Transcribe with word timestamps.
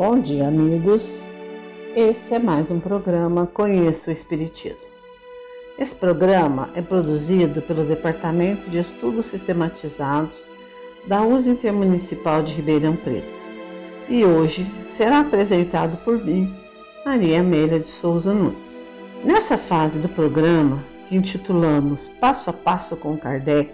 Bom 0.00 0.18
dia, 0.18 0.48
amigos. 0.48 1.22
Esse 1.94 2.32
é 2.32 2.38
mais 2.38 2.70
um 2.70 2.80
programa 2.80 3.46
Conheça 3.46 4.08
o 4.08 4.12
Espiritismo. 4.14 4.88
Esse 5.78 5.94
programa 5.94 6.70
é 6.74 6.80
produzido 6.80 7.60
pelo 7.60 7.84
Departamento 7.84 8.70
de 8.70 8.78
Estudos 8.78 9.26
Sistematizados 9.26 10.48
da 11.06 11.20
USA 11.20 11.50
Intermunicipal 11.50 12.42
de 12.42 12.54
Ribeirão 12.54 12.96
Preto 12.96 13.28
e 14.08 14.24
hoje 14.24 14.66
será 14.86 15.20
apresentado 15.20 15.98
por 15.98 16.24
mim, 16.24 16.50
Maria 17.04 17.40
Amélia 17.40 17.78
de 17.78 17.88
Souza 17.88 18.32
Nunes. 18.32 18.90
Nessa 19.22 19.58
fase 19.58 19.98
do 19.98 20.08
programa, 20.08 20.82
que 21.10 21.14
intitulamos 21.14 22.08
Passo 22.18 22.48
a 22.48 22.54
Passo 22.54 22.96
com 22.96 23.18
Kardec, 23.18 23.70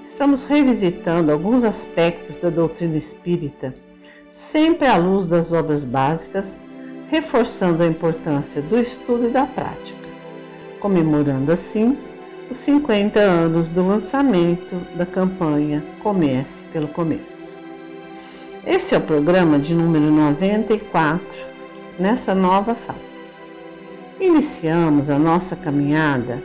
estamos 0.00 0.44
revisitando 0.44 1.30
alguns 1.30 1.62
aspectos 1.62 2.36
da 2.36 2.48
doutrina 2.48 2.96
espírita 2.96 3.74
sempre 4.32 4.88
à 4.88 4.96
luz 4.96 5.26
das 5.26 5.52
obras 5.52 5.84
básicas, 5.84 6.60
reforçando 7.08 7.82
a 7.82 7.86
importância 7.86 8.62
do 8.62 8.80
estudo 8.80 9.28
e 9.28 9.30
da 9.30 9.44
prática, 9.46 10.08
comemorando 10.80 11.52
assim 11.52 11.98
os 12.50 12.56
50 12.56 13.20
anos 13.20 13.68
do 13.68 13.86
lançamento 13.86 14.74
da 14.96 15.04
campanha 15.04 15.84
Comece 16.02 16.64
pelo 16.72 16.88
Começo. 16.88 17.42
Esse 18.66 18.94
é 18.94 18.98
o 18.98 19.02
programa 19.02 19.58
de 19.58 19.74
número 19.74 20.10
94 20.10 21.26
nessa 21.98 22.34
nova 22.34 22.74
fase. 22.74 22.98
Iniciamos 24.18 25.10
a 25.10 25.18
nossa 25.18 25.54
caminhada 25.54 26.42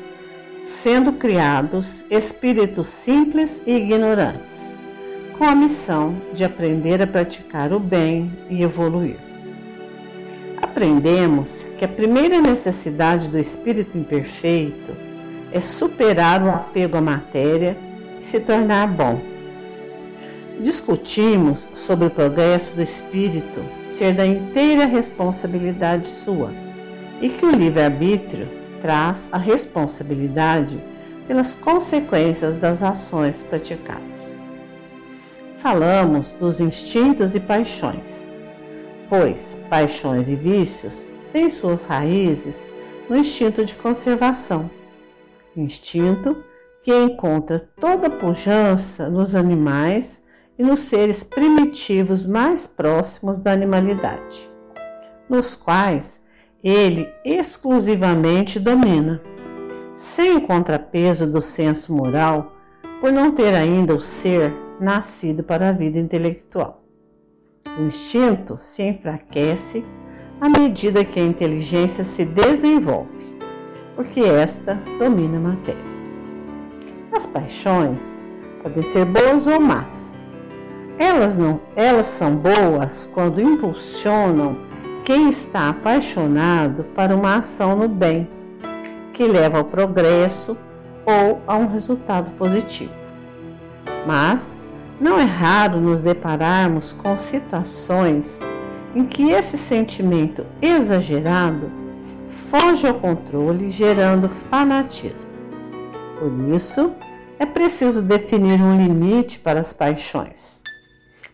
sendo 0.60 1.14
criados 1.14 2.04
espíritos 2.10 2.88
simples 2.88 3.62
e 3.66 3.78
ignorantes 3.78 4.67
com 5.38 5.44
a 5.44 5.54
missão 5.54 6.16
de 6.34 6.44
aprender 6.44 7.00
a 7.02 7.06
praticar 7.06 7.72
o 7.72 7.80
bem 7.80 8.32
e 8.50 8.64
evoluir. 8.64 9.18
Aprendemos 10.60 11.68
que 11.78 11.86
a 11.86 11.88
primeira 11.88 12.42
necessidade 12.42 13.28
do 13.28 13.38
espírito 13.38 13.96
imperfeito 13.96 14.96
é 15.52 15.62
superar 15.62 16.44
o 16.44 16.50
apego 16.50 16.98
à 16.98 17.02
matéria 17.02 17.78
e 18.20 18.24
se 18.24 18.40
tornar 18.40 18.88
bom. 18.88 19.22
Discutimos 20.60 21.68
sobre 21.74 22.08
o 22.08 22.12
progresso 22.12 22.76
do 22.76 22.82
espírito 22.82 23.64
ser 23.96 24.14
da 24.16 24.26
inteira 24.26 24.86
responsabilidade 24.86 26.08
sua 26.08 26.52
e 27.22 27.30
que 27.30 27.46
o 27.46 27.52
livre-arbítrio 27.52 28.48
traz 28.82 29.30
a 29.32 29.38
responsabilidade 29.38 30.80
pelas 31.28 31.54
consequências 31.54 32.56
das 32.56 32.82
ações 32.82 33.44
praticadas 33.44 34.37
falamos 35.68 36.32
dos 36.40 36.62
instintos 36.62 37.36
e 37.36 37.42
paixões, 37.42 38.26
pois 39.10 39.60
paixões 39.70 40.30
e 40.30 40.34
vícios 40.34 41.06
têm 41.34 41.50
suas 41.50 41.84
raízes 41.84 42.56
no 43.10 43.18
instinto 43.18 43.66
de 43.66 43.76
conservação, 43.76 44.72
instinto 45.58 46.42
que 46.82 46.96
encontra 46.96 47.70
toda 47.82 48.10
pujança 48.10 49.10
nos 49.10 49.36
animais 49.36 50.24
e 50.58 50.64
nos 50.64 50.80
seres 50.80 51.22
primitivos 51.22 52.26
mais 52.26 52.66
próximos 52.66 53.38
da 53.38 53.52
animalidade, 53.52 54.50
nos 55.30 55.54
quais 55.54 56.22
ele 56.64 57.10
exclusivamente 57.26 58.58
domina, 58.58 59.22
sem 59.94 60.40
contrapeso 60.40 61.28
do 61.28 61.42
senso 61.42 61.94
moral, 61.94 62.54
por 63.02 63.12
não 63.12 63.32
ter 63.34 63.54
ainda 63.54 63.94
o 63.94 64.00
ser 64.00 64.66
nascido 64.80 65.44
para 65.44 65.70
a 65.70 65.72
vida 65.72 65.98
intelectual. 65.98 66.84
O 67.78 67.84
instinto 67.84 68.58
se 68.58 68.84
enfraquece 68.84 69.86
à 70.40 70.50
medida 70.50 71.04
que 71.04 71.20
a 71.20 71.26
inteligência 71.26 72.04
se 72.04 72.26
desenvolve, 72.26 73.38
porque 73.96 74.22
esta 74.22 74.76
domina 75.00 75.38
a 75.38 75.42
matéria. 75.42 75.98
As 77.12 77.26
paixões 77.26 78.24
podem 78.62 78.84
ser 78.84 79.06
boas 79.06 79.48
ou 79.48 79.60
más. 79.60 80.18
Elas 81.00 81.38
não, 81.38 81.60
elas 81.76 82.08
são 82.08 82.36
boas 82.36 83.10
quando 83.14 83.42
impulsionam 83.42 84.58
quem 85.04 85.30
está 85.30 85.70
apaixonado 85.70 86.84
para 86.96 87.16
uma 87.16 87.38
ação 87.38 87.76
no 87.76 87.88
bem, 87.88 88.28
que 89.14 89.26
leva 89.26 89.60
ao 89.60 89.64
progresso 89.64 90.58
ou 91.06 91.42
a 91.48 91.56
um 91.56 91.68
resultado 91.68 92.30
positivo. 92.32 92.92
Mas 94.06 94.57
não 95.00 95.20
é 95.20 95.24
raro 95.24 95.80
nos 95.80 96.00
depararmos 96.00 96.92
com 96.92 97.16
situações 97.16 98.40
em 98.96 99.06
que 99.06 99.30
esse 99.32 99.58
sentimento 99.58 100.46
exagerado 100.62 101.72
foge 102.50 102.88
ao 102.88 102.96
controle, 102.96 103.70
gerando 103.70 104.28
fanatismo. 104.30 105.30
Por 106.20 106.56
isso, 106.56 106.94
é 107.38 107.46
preciso 107.46 108.02
definir 108.02 108.60
um 108.62 108.76
limite 108.76 109.38
para 109.38 109.60
as 109.60 109.72
paixões. 109.72 110.62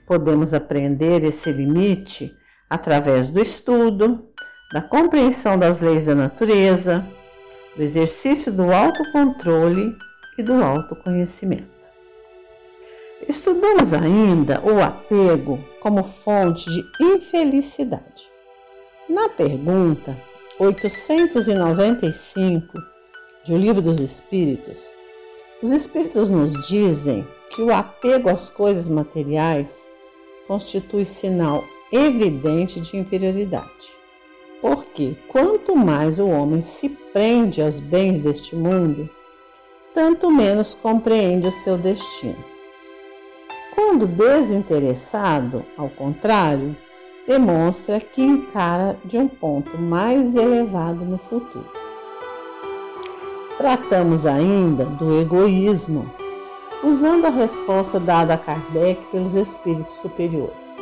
Podemos 0.06 0.54
aprender 0.54 1.24
esse 1.24 1.50
limite 1.52 2.36
através 2.70 3.30
do 3.30 3.40
estudo, 3.40 4.28
da 4.74 4.82
compreensão 4.82 5.58
das 5.58 5.80
leis 5.80 6.04
da 6.04 6.14
natureza, 6.14 7.06
do 7.78 7.82
exercício 7.82 8.52
do 8.52 8.74
autocontrole 8.74 9.96
e 10.38 10.44
do 10.44 10.54
autoconhecimento. 10.54 11.83
Estudamos 13.28 13.94
ainda 13.94 14.62
o 14.64 14.82
apego 14.82 15.60
como 15.80 16.04
fonte 16.04 16.70
de 16.70 16.86
infelicidade. 17.00 18.32
Na 19.08 19.30
pergunta 19.30 20.18
895 20.60 22.78
de 23.46 23.54
O 23.54 23.58
Livro 23.58 23.82
dos 23.82 24.00
Espíritos, 24.00 24.96
os 25.62 25.72
Espíritos 25.72 26.30
nos 26.30 26.52
dizem 26.68 27.26
que 27.50 27.62
o 27.62 27.74
apego 27.74 28.30
às 28.30 28.50
coisas 28.50 28.90
materiais 28.90 29.90
constitui 30.48 31.06
sinal 31.06 31.64
evidente 31.92 32.82
de 32.82 32.98
inferioridade. 32.98 33.96
Porque 34.62 35.16
quanto 35.28 35.76
mais 35.76 36.20
o 36.20 36.28
homem 36.28 36.62
se 36.62 36.90
prende 36.90 37.62
aos 37.62 37.80
bens 37.80 38.20
deste 38.20 38.56
mundo, 38.56 39.08
tanto 39.94 40.32
menos 40.32 40.74
compreende 40.74 41.48
o 41.48 41.52
seu 41.52 41.78
destino. 41.78 42.53
Quando 43.76 44.06
desinteressado, 44.06 45.66
ao 45.76 45.90
contrário, 45.90 46.76
demonstra 47.28 48.00
que 48.00 48.22
encara 48.22 48.98
de 49.04 49.18
um 49.18 49.28
ponto 49.28 49.76
mais 49.80 50.36
elevado 50.36 51.04
no 51.04 51.18
futuro. 51.18 51.66
Tratamos 53.58 54.28
ainda 54.28 54.86
do 54.86 55.20
egoísmo, 55.20 56.08
usando 56.84 57.26
a 57.26 57.30
resposta 57.30 58.00
dada 58.00 58.36
a 58.36 58.38
Kardec 58.38 59.06
pelos 59.08 59.34
espíritos 59.34 59.96
superiores. 59.96 60.78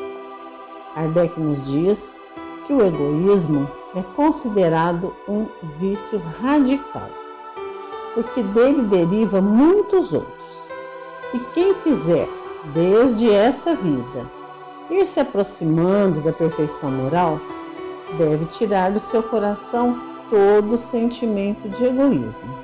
Kardec 0.93 1.39
nos 1.39 1.65
diz 1.65 2.17
que 2.67 2.73
o 2.73 2.85
egoísmo 2.85 3.69
é 3.95 4.01
considerado 4.15 5.15
um 5.29 5.45
vício 5.79 6.21
radical, 6.41 7.09
porque 8.15 8.43
dele 8.43 8.81
deriva 8.83 9.39
muitos 9.39 10.13
outros. 10.13 10.71
E 11.33 11.39
quem 11.53 11.73
quiser, 11.75 12.27
desde 12.73 13.31
essa 13.31 13.75
vida, 13.75 14.25
ir 14.89 15.05
se 15.05 15.19
aproximando 15.19 16.21
da 16.21 16.31
perfeição 16.31 16.91
moral, 16.91 17.39
deve 18.17 18.45
tirar 18.45 18.91
do 18.91 18.99
seu 18.99 19.23
coração 19.23 19.99
todo 20.29 20.77
sentimento 20.77 21.67
de 21.69 21.85
egoísmo, 21.85 22.57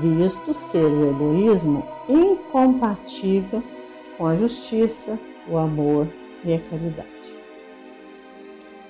visto 0.00 0.54
ser 0.54 0.86
o 0.86 1.10
egoísmo 1.10 1.86
incompatível 2.08 3.62
com 4.16 4.26
a 4.26 4.36
justiça, 4.36 5.18
o 5.48 5.58
amor 5.58 6.06
e 6.44 6.54
a 6.54 6.58
caridade. 6.58 7.08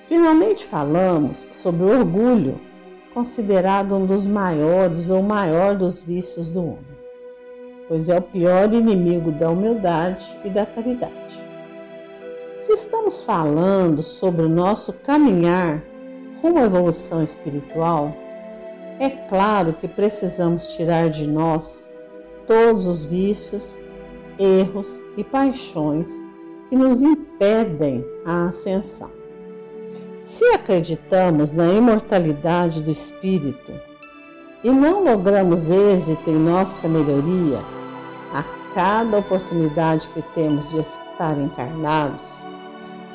Finalmente 0.05 0.65
falamos 0.65 1.47
sobre 1.51 1.83
o 1.85 1.99
orgulho, 1.99 2.59
considerado 3.13 3.95
um 3.95 4.05
dos 4.05 4.25
maiores 4.25 5.09
ou 5.09 5.21
maior 5.21 5.75
dos 5.75 6.01
vícios 6.01 6.49
do 6.49 6.61
homem, 6.61 6.92
pois 7.87 8.09
é 8.09 8.17
o 8.17 8.21
pior 8.21 8.71
inimigo 8.73 9.31
da 9.31 9.49
humildade 9.49 10.25
e 10.43 10.49
da 10.49 10.65
caridade. 10.65 11.43
Se 12.57 12.71
estamos 12.71 13.23
falando 13.23 14.01
sobre 14.01 14.41
o 14.43 14.49
nosso 14.49 14.93
caminhar 14.93 15.83
rumo 16.41 16.59
à 16.59 16.63
evolução 16.63 17.21
espiritual, 17.21 18.15
é 18.99 19.09
claro 19.09 19.73
que 19.73 19.87
precisamos 19.87 20.67
tirar 20.67 21.09
de 21.09 21.27
nós 21.27 21.91
todos 22.47 22.87
os 22.87 23.03
vícios, 23.03 23.77
erros 24.39 25.03
e 25.17 25.23
paixões 25.23 26.09
que 26.69 26.75
nos 26.75 27.01
impedem 27.01 28.05
a 28.25 28.47
ascensão. 28.47 29.11
Se 30.19 30.45
acreditamos 30.45 31.51
na 31.51 31.71
imortalidade 31.71 32.81
do 32.81 32.91
espírito 32.91 33.73
e 34.63 34.71
não 34.71 35.03
logramos 35.03 35.69
êxito 35.69 36.29
em 36.29 36.35
nossa 36.35 36.87
melhoria, 36.87 37.59
a 38.33 38.43
cada 38.73 39.17
oportunidade 39.17 40.07
que 40.13 40.21
temos 40.33 40.69
de 40.69 40.79
estar 40.79 41.37
encarnados, 41.37 42.33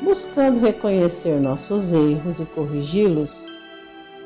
buscando 0.03 0.61
reconhecer 0.61 1.41
nossos 1.41 1.93
erros 1.93 2.39
e 2.39 2.45
corrigi-los, 2.45 3.51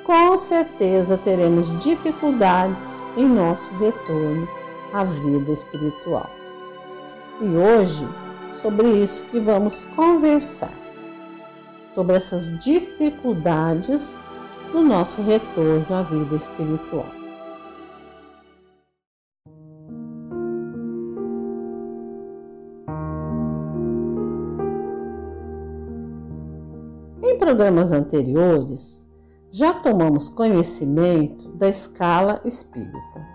com 0.04 0.36
certeza 0.36 1.16
teremos 1.16 1.78
dificuldades 1.82 2.98
em 3.16 3.24
nosso 3.24 3.70
retorno 3.76 4.48
à 4.92 5.04
vida 5.04 5.52
espiritual. 5.52 6.28
E 7.40 7.56
hoje, 7.56 8.06
sobre 8.52 8.88
isso 8.88 9.24
que 9.30 9.38
vamos 9.38 9.84
conversar, 9.96 10.72
sobre 11.94 12.16
essas 12.16 12.58
dificuldades 12.58 14.16
no 14.72 14.82
nosso 14.82 15.22
retorno 15.22 15.86
à 15.94 16.02
vida 16.02 16.36
espiritual. 16.36 17.22
programas 27.52 27.92
anteriores, 27.92 29.06
já 29.50 29.74
tomamos 29.74 30.28
conhecimento 30.28 31.50
da 31.50 31.68
escala 31.68 32.40
espírita, 32.46 33.26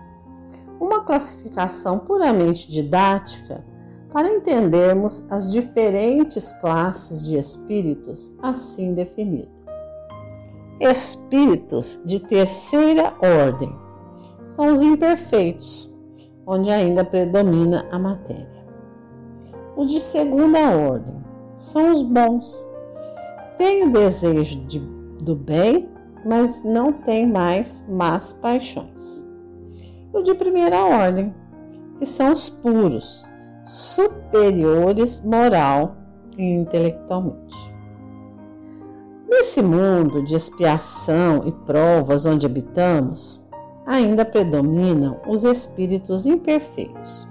uma 0.80 1.04
classificação 1.04 2.00
puramente 2.00 2.68
didática 2.68 3.64
para 4.12 4.28
entendermos 4.28 5.24
as 5.30 5.52
diferentes 5.52 6.50
classes 6.60 7.26
de 7.26 7.36
espíritos 7.36 8.32
assim 8.42 8.92
definidas. 8.92 9.57
Espíritos 10.80 12.00
de 12.04 12.20
terceira 12.20 13.12
ordem 13.20 13.74
são 14.46 14.72
os 14.72 14.80
imperfeitos, 14.80 15.92
onde 16.46 16.70
ainda 16.70 17.04
predomina 17.04 17.84
a 17.90 17.98
matéria. 17.98 18.64
Os 19.76 19.90
de 19.90 19.98
segunda 19.98 20.70
ordem 20.70 21.16
são 21.56 21.90
os 21.90 22.02
bons, 22.02 22.64
tem 23.56 23.88
o 23.88 23.92
desejo 23.92 24.60
de, 24.66 24.78
do 24.78 25.34
bem, 25.34 25.88
mas 26.24 26.62
não 26.62 26.92
tem 26.92 27.26
mais 27.26 27.84
más 27.88 28.32
paixões. 28.34 29.24
O 30.12 30.22
de 30.22 30.32
primeira 30.32 30.84
ordem, 30.84 31.34
que 31.98 32.06
são 32.06 32.32
os 32.32 32.48
puros, 32.48 33.26
superiores 33.64 35.20
moral 35.24 35.96
e 36.36 36.44
intelectualmente. 36.44 37.77
Nesse 39.38 39.62
mundo 39.62 40.20
de 40.20 40.34
expiação 40.34 41.44
e 41.46 41.52
provas 41.52 42.26
onde 42.26 42.44
habitamos, 42.44 43.40
ainda 43.86 44.24
predominam 44.24 45.20
os 45.28 45.44
espíritos 45.44 46.26
imperfeitos 46.26 47.28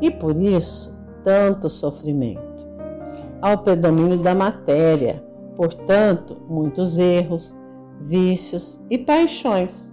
e 0.00 0.10
por 0.10 0.34
isso 0.34 0.96
tanto 1.22 1.68
sofrimento. 1.68 2.40
Ao 3.42 3.58
predomínio 3.58 4.16
da 4.16 4.34
matéria, 4.34 5.22
portanto, 5.56 6.38
muitos 6.48 6.98
erros, 6.98 7.54
vícios 8.00 8.80
e 8.88 8.96
paixões 8.96 9.92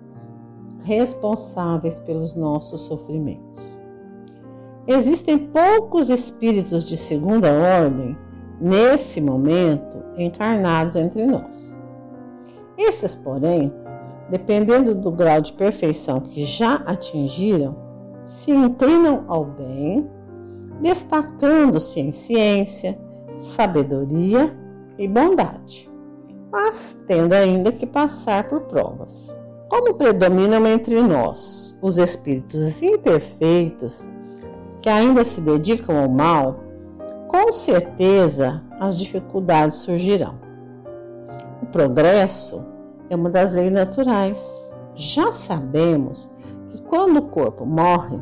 responsáveis 0.85 1.99
pelos 1.99 2.33
nossos 2.33 2.81
sofrimentos. 2.81 3.77
Existem 4.87 5.37
poucos 5.37 6.09
espíritos 6.09 6.87
de 6.87 6.95
segunda 6.95 7.51
ordem 7.51 8.17
nesse 8.63 9.19
momento 9.19 10.01
encarnados 10.17 10.95
entre 10.95 11.25
nós. 11.25 11.77
Esses, 12.77 13.13
porém, 13.13 13.73
dependendo 14.29 14.95
do 14.95 15.11
grau 15.11 15.41
de 15.41 15.51
perfeição 15.51 16.21
que 16.21 16.45
já 16.45 16.75
atingiram, 16.75 17.75
se 18.23 18.51
inclinam 18.51 19.25
ao 19.27 19.43
bem, 19.43 20.09
destacando-se 20.81 21.99
em 21.99 22.13
ciência, 22.13 22.97
sabedoria 23.35 24.57
e 24.97 25.07
bondade, 25.09 25.91
mas 26.49 26.97
tendo 27.05 27.33
ainda 27.33 27.69
que 27.71 27.85
passar 27.85 28.47
por 28.47 28.61
provas. 28.61 29.35
Como 29.69 29.95
predominam 29.95 30.65
entre 30.67 31.01
nós 31.01 31.77
os 31.81 31.97
espíritos 31.97 32.81
imperfeitos 32.81 34.07
que 34.81 34.87
ainda 34.87 35.23
se 35.23 35.41
dedicam 35.41 35.97
ao 35.97 36.09
mal, 36.09 36.62
com 37.33 37.51
certeza 37.51 38.61
as 38.79 38.95
dificuldades 38.95 39.77
surgirão. 39.77 40.35
O 41.63 41.65
progresso 41.65 42.61
é 43.09 43.15
uma 43.15 43.31
das 43.31 43.51
leis 43.51 43.71
naturais. 43.71 44.71
Já 44.93 45.33
sabemos 45.33 46.31
que 46.69 46.79
quando 46.83 47.17
o 47.17 47.29
corpo 47.29 47.65
morre, 47.65 48.19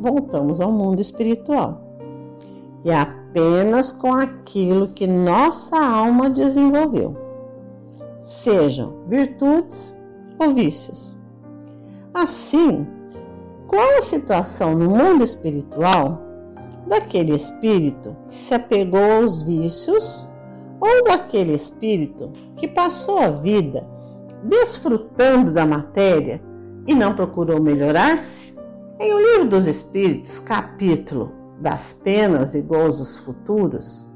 voltamos 0.00 0.60
ao 0.60 0.70
mundo 0.70 1.00
espiritual. 1.00 1.82
E 2.84 2.92
a 2.92 3.02
apenas 3.32 3.90
com 3.90 4.12
aquilo 4.12 4.88
que 4.88 5.06
nossa 5.06 5.76
alma 5.76 6.28
desenvolveu, 6.28 7.16
sejam 8.18 8.92
virtudes 9.08 9.96
ou 10.38 10.52
vícios. 10.52 11.18
Assim, 12.12 12.86
qual 13.66 13.98
a 13.98 14.02
situação 14.02 14.74
no 14.74 14.90
mundo 14.90 15.24
espiritual 15.24 16.20
daquele 16.92 17.34
espírito 17.34 18.14
que 18.28 18.34
se 18.34 18.52
apegou 18.52 19.12
aos 19.12 19.40
vícios 19.40 20.28
ou 20.78 21.04
daquele 21.04 21.54
espírito 21.54 22.30
que 22.54 22.68
passou 22.68 23.18
a 23.18 23.30
vida 23.30 23.88
desfrutando 24.44 25.50
da 25.50 25.64
matéria 25.64 26.42
e 26.86 26.94
não 26.94 27.16
procurou 27.16 27.62
melhorar-se? 27.62 28.54
Em 29.00 29.14
O 29.14 29.18
Livro 29.18 29.48
dos 29.48 29.66
Espíritos, 29.66 30.38
capítulo 30.38 31.32
das 31.58 31.94
penas 31.94 32.54
e 32.54 32.60
gozos 32.60 33.16
futuros, 33.16 34.12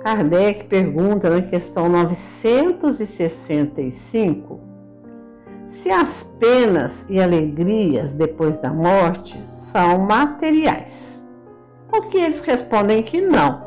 Kardec 0.00 0.64
pergunta 0.64 1.28
na 1.28 1.42
questão 1.42 1.90
965 1.90 4.60
se 5.66 5.90
as 5.90 6.24
penas 6.40 7.04
e 7.10 7.20
alegrias 7.20 8.12
depois 8.12 8.56
da 8.56 8.72
morte 8.72 9.38
são 9.44 9.98
materiais. 9.98 11.22
O 11.92 12.02
que 12.02 12.18
eles 12.18 12.40
respondem 12.40 13.02
que 13.02 13.20
não, 13.20 13.62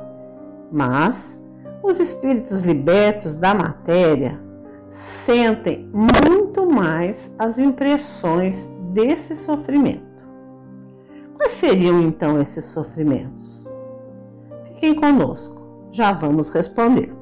mas 0.72 1.40
os 1.84 2.00
espíritos 2.00 2.62
libertos 2.62 3.34
da 3.36 3.54
matéria 3.54 4.40
sentem 4.88 5.90
muito 5.94 6.66
mais 6.66 7.34
as 7.38 7.58
impressões 7.58 8.70
desse 8.92 9.36
sofrimento. 9.36 10.06
Quais 11.36 11.52
seriam 11.54 12.02
então 12.02 12.40
esses 12.40 12.66
sofrimentos? 12.66 13.70
Fiquem 14.66 14.96
conosco, 14.96 15.90
já 15.92 16.12
vamos 16.12 16.50
responder. 16.50 17.17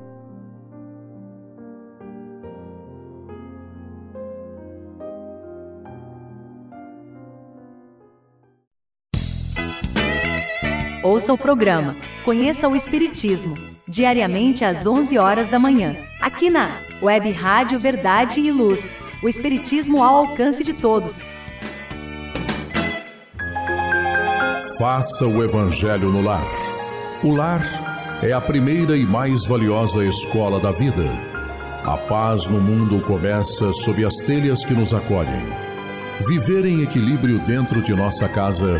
Ouça 11.26 11.34
o 11.34 11.38
programa 11.40 11.96
Conheça 12.24 12.70
o 12.70 12.76
Espiritismo, 12.76 13.58
diariamente 13.88 14.64
às 14.64 14.86
11 14.86 15.18
horas 15.18 15.50
da 15.50 15.58
manhã, 15.58 15.98
aqui 16.22 16.52
na 16.52 16.70
Web 17.02 17.32
Rádio 17.32 17.80
Verdade 17.80 18.42
e 18.42 18.52
Luz. 18.52 18.96
O 19.24 19.28
Espiritismo 19.28 20.04
ao 20.04 20.18
alcance 20.18 20.64
de 20.64 20.74
todos. 20.74 21.24
Faça 24.78 25.26
o 25.26 25.44
Evangelho 25.44 26.12
no 26.12 26.22
lar. 26.22 26.46
O 27.24 27.32
lar 27.32 28.20
é 28.22 28.32
a 28.32 28.40
primeira 28.40 28.96
e 28.96 29.04
mais 29.04 29.48
valiosa 29.48 30.06
escola 30.06 30.60
da 30.60 30.70
vida. 30.70 31.10
A 31.84 31.98
paz 31.98 32.46
no 32.46 32.62
mundo 32.62 33.02
começa 33.02 33.74
sob 33.74 34.06
as 34.06 34.18
telhas 34.18 34.64
que 34.64 34.76
nos 34.76 34.94
acolhem. 34.94 35.44
Viver 36.28 36.66
em 36.66 36.84
equilíbrio 36.84 37.40
dentro 37.40 37.82
de 37.82 37.96
nossa 37.96 38.30
casa 38.30 38.80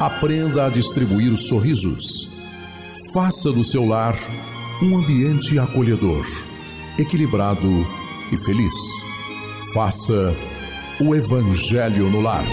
Aprenda 0.00 0.66
a 0.66 0.68
distribuir 0.68 1.36
sorrisos. 1.36 2.28
Faça 3.12 3.50
do 3.50 3.64
seu 3.64 3.84
lar 3.84 4.16
um 4.80 4.96
ambiente 4.96 5.58
acolhedor, 5.58 6.24
equilibrado 6.96 7.84
e 8.30 8.36
feliz. 8.36 8.72
Faça 9.74 10.32
o 11.00 11.16
Evangelho 11.16 12.08
no 12.10 12.20
lar. 12.20 12.44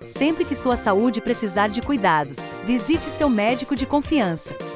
Sempre 0.00 0.46
que 0.46 0.54
sua 0.54 0.76
saúde 0.76 1.20
precisar 1.20 1.68
de 1.68 1.82
cuidados, 1.82 2.38
visite 2.64 3.04
seu 3.04 3.28
médico 3.28 3.76
de 3.76 3.84
confiança. 3.84 4.71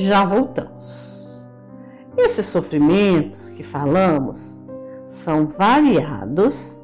Já 0.00 0.24
voltamos. 0.24 1.48
Esses 2.16 2.46
sofrimentos 2.46 3.48
que 3.48 3.62
falamos 3.62 4.62
são 5.06 5.46
variados 5.46 6.80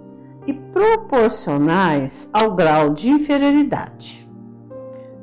e 0.46 0.52
proporcionais 0.52 2.28
ao 2.32 2.54
grau 2.54 2.90
de 2.90 3.08
inferioridade. 3.08 4.28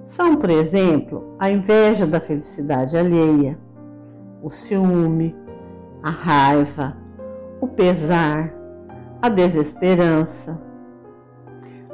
São, 0.03 0.35
por 0.37 0.49
exemplo, 0.49 1.35
a 1.37 1.49
inveja 1.49 2.07
da 2.07 2.19
felicidade 2.19 2.97
alheia, 2.97 3.59
o 4.41 4.49
ciúme, 4.49 5.35
a 6.01 6.09
raiva, 6.09 6.95
o 7.59 7.67
pesar, 7.67 8.53
a 9.21 9.29
desesperança, 9.29 10.59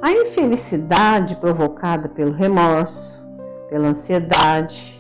a 0.02 0.12
infelicidade 0.12 1.36
provocada 1.38 2.10
pelo 2.10 2.34
remorso, 2.34 3.24
pela 3.70 3.88
ansiedade, 3.88 4.93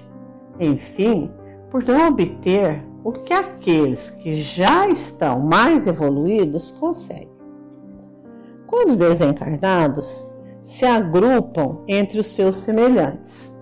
enfim, 0.60 1.32
por 1.70 1.84
não 1.84 2.08
obter 2.08 2.84
o 3.04 3.12
que 3.12 3.34
aqueles 3.34 4.10
que 4.10 4.36
já 4.36 4.88
estão 4.88 5.40
mais 5.40 5.88
evoluídos 5.88 6.72
conseguem. 6.72 7.32
Quando 8.68 8.96
desencarnados, 8.96 10.30
se 10.62 10.86
agrupam 10.86 11.80
entre 11.88 12.20
os 12.20 12.28
seus 12.28 12.56
semelhantes 12.56 13.54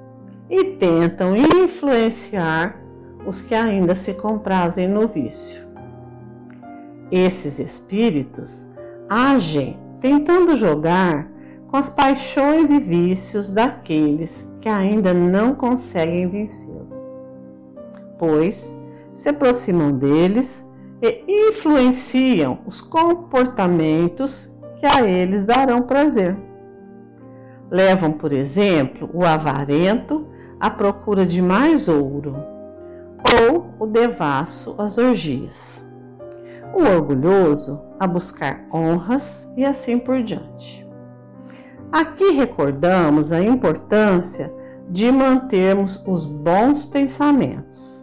e 0.50 0.64
tentam 0.76 1.36
influenciar 1.36 2.80
os 3.26 3.42
que 3.42 3.56
ainda 3.56 3.96
se 3.96 4.14
comprazem 4.14 4.88
no 4.88 5.08
vício. 5.08 5.66
Esses 7.12 7.60
espíritos 7.60 8.66
agem 9.10 9.80
tentando 10.00 10.56
jogar 10.56 11.30
com 11.68 11.78
as 11.78 11.90
paixões 11.90 12.70
e 12.70 12.80
vícios 12.80 13.48
daqueles 13.50 14.48
que 14.62 14.70
ainda 14.70 15.14
não 15.14 15.56
conseguem 15.56 16.30
vencê-los, 16.30 17.16
pois 18.18 18.78
se 19.14 19.28
aproximam 19.28 19.92
deles 19.92 20.64
e 21.02 21.50
influenciam 21.50 22.60
os 22.66 22.80
comportamentos 22.80 24.48
que 24.76 24.86
a 24.86 25.02
eles 25.02 25.44
darão 25.44 25.82
prazer. 25.82 26.38
Levam, 27.70 28.12
por 28.12 28.32
exemplo, 28.32 29.10
o 29.14 29.26
avarento 29.26 30.28
à 30.60 30.70
procura 30.70 31.26
de 31.26 31.42
mais 31.42 31.88
ouro, 31.88 32.36
ou 33.42 33.74
o 33.80 33.88
devasso 33.88 34.76
às 34.78 34.98
orgias, 34.98 35.84
o 36.74 36.84
orgulhoso 36.84 37.82
a 38.00 38.06
buscar 38.06 38.66
honras 38.72 39.50
e 39.58 39.66
assim 39.66 39.98
por 39.98 40.22
diante. 40.22 40.81
Aqui 41.92 42.32
recordamos 42.32 43.34
a 43.34 43.42
importância 43.42 44.54
de 44.90 45.12
mantermos 45.12 46.02
os 46.08 46.26
bons 46.26 46.86
pensamentos 46.86 48.02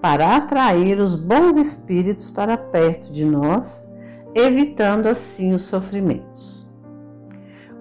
para 0.00 0.36
atrair 0.36 1.00
os 1.00 1.16
bons 1.16 1.56
espíritos 1.56 2.30
para 2.30 2.56
perto 2.56 3.10
de 3.10 3.24
nós, 3.24 3.84
evitando 4.32 5.08
assim 5.08 5.52
os 5.52 5.62
sofrimentos. 5.62 6.64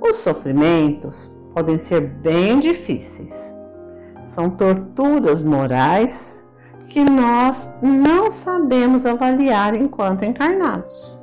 Os 0.02 0.16
sofrimentos 0.18 1.32
podem 1.54 1.78
ser 1.78 2.02
bem 2.02 2.60
difíceis. 2.60 3.56
São 4.24 4.50
torturas 4.50 5.44
morais 5.44 6.44
que 6.88 7.04
nós 7.04 7.70
não 7.82 8.32
sabemos 8.32 9.06
avaliar 9.06 9.75
enquanto 9.75 10.25
encarnados. 10.25 11.20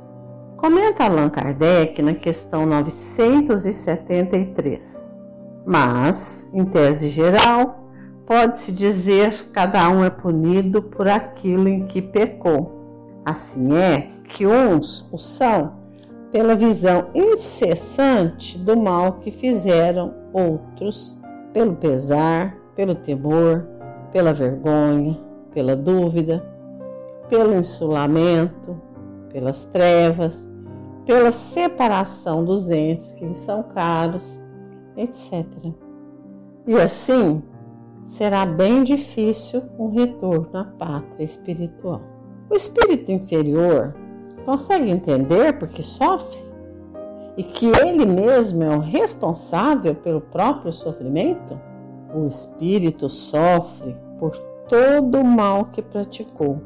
Comenta 0.63 1.03
Allan 1.03 1.29
Kardec 1.29 2.01
na 2.01 2.13
questão 2.13 2.65
973. 2.65 5.21
Mas, 5.65 6.47
em 6.53 6.63
tese 6.63 7.09
geral, 7.09 7.89
pode-se 8.25 8.71
dizer 8.71 9.31
que 9.31 9.49
cada 9.49 9.89
um 9.89 10.05
é 10.05 10.09
punido 10.09 10.81
por 10.81 11.09
aquilo 11.09 11.67
em 11.67 11.85
que 11.85 12.01
pecou. 12.01 13.19
Assim 13.25 13.75
é 13.75 14.07
que 14.23 14.47
uns 14.47 15.05
o 15.11 15.17
são 15.17 15.73
pela 16.31 16.55
visão 16.55 17.09
incessante 17.13 18.57
do 18.57 18.77
mal 18.77 19.19
que 19.19 19.31
fizeram 19.31 20.13
outros, 20.31 21.19
pelo 21.51 21.75
pesar, 21.75 22.55
pelo 22.73 22.95
temor, 22.95 23.67
pela 24.13 24.31
vergonha, 24.31 25.19
pela 25.53 25.75
dúvida, 25.75 26.41
pelo 27.27 27.53
insulamento, 27.53 28.81
pelas 29.29 29.65
trevas, 29.65 30.52
pela 31.05 31.31
separação 31.31 32.43
dos 32.43 32.69
entes 32.69 33.11
que 33.11 33.25
lhes 33.25 33.37
são 33.37 33.63
caros, 33.63 34.39
etc. 34.95 35.45
E 36.65 36.75
assim 36.75 37.43
será 38.01 38.45
bem 38.45 38.83
difícil 38.83 39.63
um 39.77 39.89
retorno 39.89 40.57
à 40.57 40.63
pátria 40.63 41.23
espiritual. 41.23 42.01
O 42.49 42.55
espírito 42.55 43.11
inferior 43.11 43.95
consegue 44.45 44.89
entender 44.89 45.57
porque 45.57 45.81
sofre 45.81 46.41
e 47.35 47.43
que 47.43 47.65
ele 47.65 48.05
mesmo 48.05 48.63
é 48.63 48.75
o 48.75 48.79
responsável 48.79 49.95
pelo 49.95 50.21
próprio 50.21 50.71
sofrimento? 50.71 51.59
O 52.13 52.27
espírito 52.27 53.09
sofre 53.09 53.97
por 54.19 54.37
todo 54.69 55.19
o 55.19 55.25
mal 55.25 55.65
que 55.65 55.81
praticou 55.81 56.61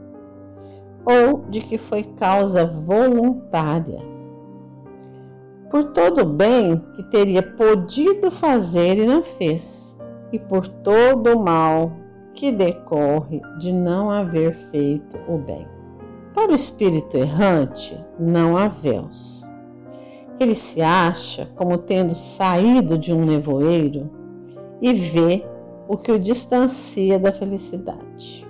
ou 1.06 1.46
de 1.50 1.62
que 1.62 1.78
foi 1.78 2.04
causa 2.04 2.66
voluntária 2.66 4.17
por 5.70 5.86
todo 5.86 6.22
o 6.22 6.26
bem 6.26 6.78
que 6.96 7.04
teria 7.04 7.44
podido 7.44 8.32
fazer 8.32 8.98
e 8.98 9.06
não 9.06 9.22
fez, 9.24 9.98
e 10.32 10.40
por 10.40 10.68
todo 10.68 11.36
o 11.36 11.44
mal 11.44 11.92
que 12.34 12.52
decorre 12.52 13.42
de 13.60 13.74
não 13.74 14.10
haver 14.10 14.54
feito 14.54 15.18
o 15.28 15.38
bem. 15.38 15.68
Para 16.34 16.52
o 16.52 16.56
espírito 16.56 17.18
errante, 17.18 17.98
não 18.20 18.56
há 18.56 18.68
véus. 18.68 19.44
Ele 20.40 20.54
se 20.54 20.82
acha 20.82 21.48
como 21.56 21.80
tendo 21.80 22.14
saído 22.14 22.98
de 22.98 23.12
um 23.12 23.26
nevoeiro 23.26 24.10
e 24.80 24.94
vê 24.94 25.44
o 25.88 25.98
que 25.98 26.12
o 26.12 26.20
distancia 26.20 27.18
da 27.18 27.32
felicidade. 27.32 28.46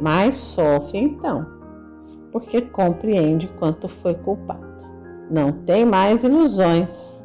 Mas 0.00 0.36
sofre 0.36 0.98
então, 0.98 1.46
porque 2.30 2.60
compreende 2.60 3.48
quanto 3.58 3.88
foi 3.88 4.14
culpado. 4.14 4.71
Não 5.30 5.52
tem 5.52 5.84
mais 5.84 6.24
ilusões, 6.24 7.24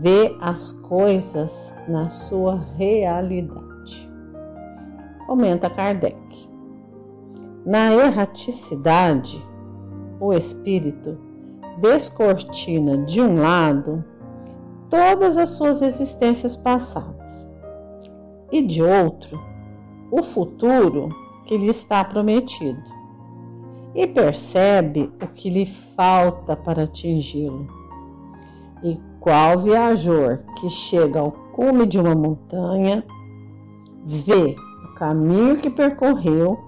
vê 0.00 0.36
as 0.40 0.72
coisas 0.72 1.72
na 1.88 2.10
sua 2.10 2.64
realidade. 2.76 4.10
Comenta 5.26 5.68
Kardec. 5.70 6.48
Na 7.64 7.92
erraticidade, 7.92 9.42
o 10.20 10.32
espírito 10.32 11.18
descortina 11.80 12.98
de 12.98 13.20
um 13.20 13.40
lado 13.40 14.04
todas 14.88 15.36
as 15.36 15.50
suas 15.50 15.82
existências 15.82 16.56
passadas 16.56 17.48
e 18.52 18.62
de 18.62 18.82
outro 18.82 19.40
o 20.10 20.22
futuro 20.22 21.08
que 21.46 21.56
lhe 21.56 21.68
está 21.68 22.04
prometido 22.04 22.93
e 23.94 24.06
percebe 24.06 25.12
o 25.22 25.26
que 25.28 25.48
lhe 25.48 25.66
falta 25.66 26.56
para 26.56 26.82
atingi-lo. 26.82 27.66
E 28.82 29.00
qual 29.20 29.58
viajor 29.58 30.42
que 30.58 30.68
chega 30.68 31.20
ao 31.20 31.30
cume 31.30 31.86
de 31.86 31.98
uma 31.98 32.14
montanha 32.14 33.04
vê 34.04 34.56
o 34.84 34.94
caminho 34.94 35.58
que 35.58 35.70
percorreu 35.70 36.58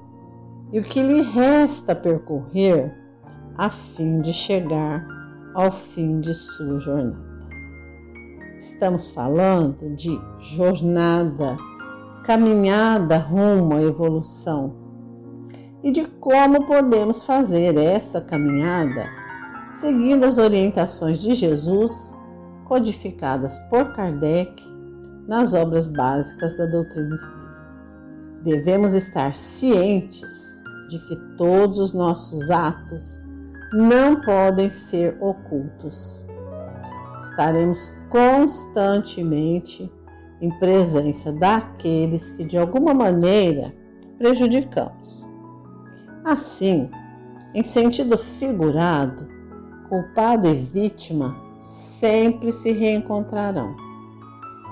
e 0.73 0.79
o 0.79 0.85
que 0.85 1.03
lhe 1.03 1.21
resta 1.21 1.95
percorrer 1.95 2.95
a 3.59 3.69
fim 3.69 4.21
de 4.21 4.33
chegar 4.33 5.07
ao 5.55 5.73
fim 5.73 6.21
de 6.21 6.33
sua 6.33 6.79
jornada. 6.79 7.27
Estamos 8.57 9.11
falando 9.11 9.95
de 9.95 10.19
jornada, 10.39 11.57
caminhada 12.25 13.19
rumo 13.19 13.75
à 13.75 13.83
evolução 13.83 14.86
e 15.83 15.93
de 15.93 16.05
como 16.05 16.67
podemos 16.67 17.23
fazer 17.23 17.77
essa 17.77 18.21
caminhada 18.21 19.07
seguindo 19.81 20.25
as 20.25 20.39
orientações 20.39 21.19
de 21.19 21.35
Jesus 21.35 22.15
codificadas 22.65 23.59
por 23.71 23.93
Kardec 23.93 24.63
nas 25.29 25.55
obras 25.55 25.87
básicas 25.87 26.57
da 26.57 26.67
doutrina 26.67 27.15
espírita. 27.15 27.47
Devemos 28.43 28.95
estar 28.95 29.35
cientes 29.35 30.61
de 30.89 30.99
que 31.01 31.17
todos 31.37 31.79
os 31.79 31.93
nossos 31.93 32.51
atos 32.51 33.21
não 33.73 34.21
podem 34.21 34.71
ser 34.71 35.17
ocultos. 35.21 36.25
Estaremos 37.21 37.93
constantemente 38.09 39.91
em 40.41 40.51
presença 40.59 41.33
daqueles 41.33 42.31
que 42.31 42.45
de 42.45 42.57
alguma 42.57 42.95
maneira 42.95 43.75
prejudicamos. 44.17 45.26
Assim, 46.27 46.91
em 47.55 47.63
sentido 47.63 48.19
figurado, 48.19 49.29
culpado 49.89 50.49
e 50.49 50.55
vítima 50.55 51.37
sempre 51.61 52.51
se 52.51 52.73
reencontrarão, 52.73 53.77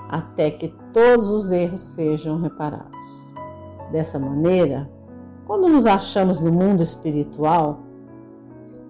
até 0.09 0.51
que 0.51 0.67
todos 0.91 1.29
os 1.29 1.51
erros 1.51 1.79
sejam 1.79 2.41
reparados. 2.41 3.33
Dessa 3.89 4.19
maneira, 4.19 4.91
quando 5.45 5.69
nos 5.69 5.85
achamos 5.85 6.41
no 6.41 6.51
mundo 6.51 6.83
espiritual, 6.83 7.83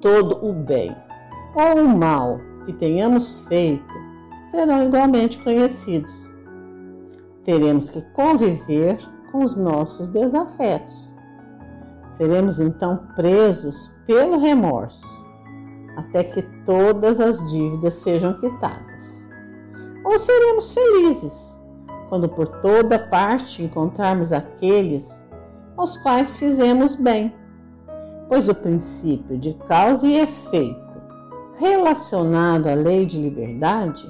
todo 0.01 0.43
o 0.43 0.51
bem 0.51 0.95
ou 1.54 1.84
o 1.84 1.88
mal 1.88 2.39
que 2.65 2.73
tenhamos 2.73 3.41
feito 3.41 3.93
serão 4.49 4.88
igualmente 4.88 5.38
conhecidos. 5.43 6.28
Teremos 7.43 7.91
que 7.91 8.01
conviver 8.13 8.97
com 9.32 9.43
os 9.43 9.56
nossos 9.56 10.08
desafetos. 10.08 11.14
Seremos 12.17 12.62
então 12.62 13.08
presos 13.13 13.91
pelo 14.08 14.38
remorso, 14.38 15.06
até 15.97 16.23
que 16.23 16.41
todas 16.65 17.19
as 17.19 17.45
dívidas 17.51 17.95
sejam 17.95 18.39
quitadas. 18.39 19.28
Ou 20.06 20.17
seremos 20.17 20.71
felizes, 20.71 21.54
quando 22.08 22.30
por 22.30 22.47
toda 22.47 22.97
parte 22.97 23.62
encontrarmos 23.62 24.32
aqueles 24.32 25.12
aos 25.75 25.97
quais 25.97 26.38
fizemos 26.38 26.95
bem, 26.95 27.36
pois 28.30 28.47
o 28.47 28.56
princípio 28.56 29.38
de 29.38 29.54
causa 29.67 30.08
e 30.08 30.19
efeito 30.19 30.86
relacionado 31.56 32.67
à 32.67 32.75
lei 32.75 33.06
de 33.06 33.19
liberdade 33.19 34.08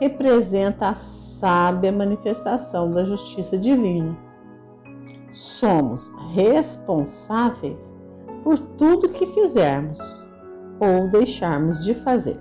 representa 0.00 0.88
a 0.88 0.94
sábia 0.94 1.92
manifestação 1.92 2.90
da 2.90 3.04
justiça 3.04 3.58
divina. 3.58 4.31
Somos 5.32 6.12
responsáveis 6.32 7.94
por 8.44 8.58
tudo 8.58 9.10
que 9.10 9.26
fizermos 9.26 10.00
ou 10.78 11.08
deixarmos 11.08 11.82
de 11.84 11.94
fazer. 11.94 12.38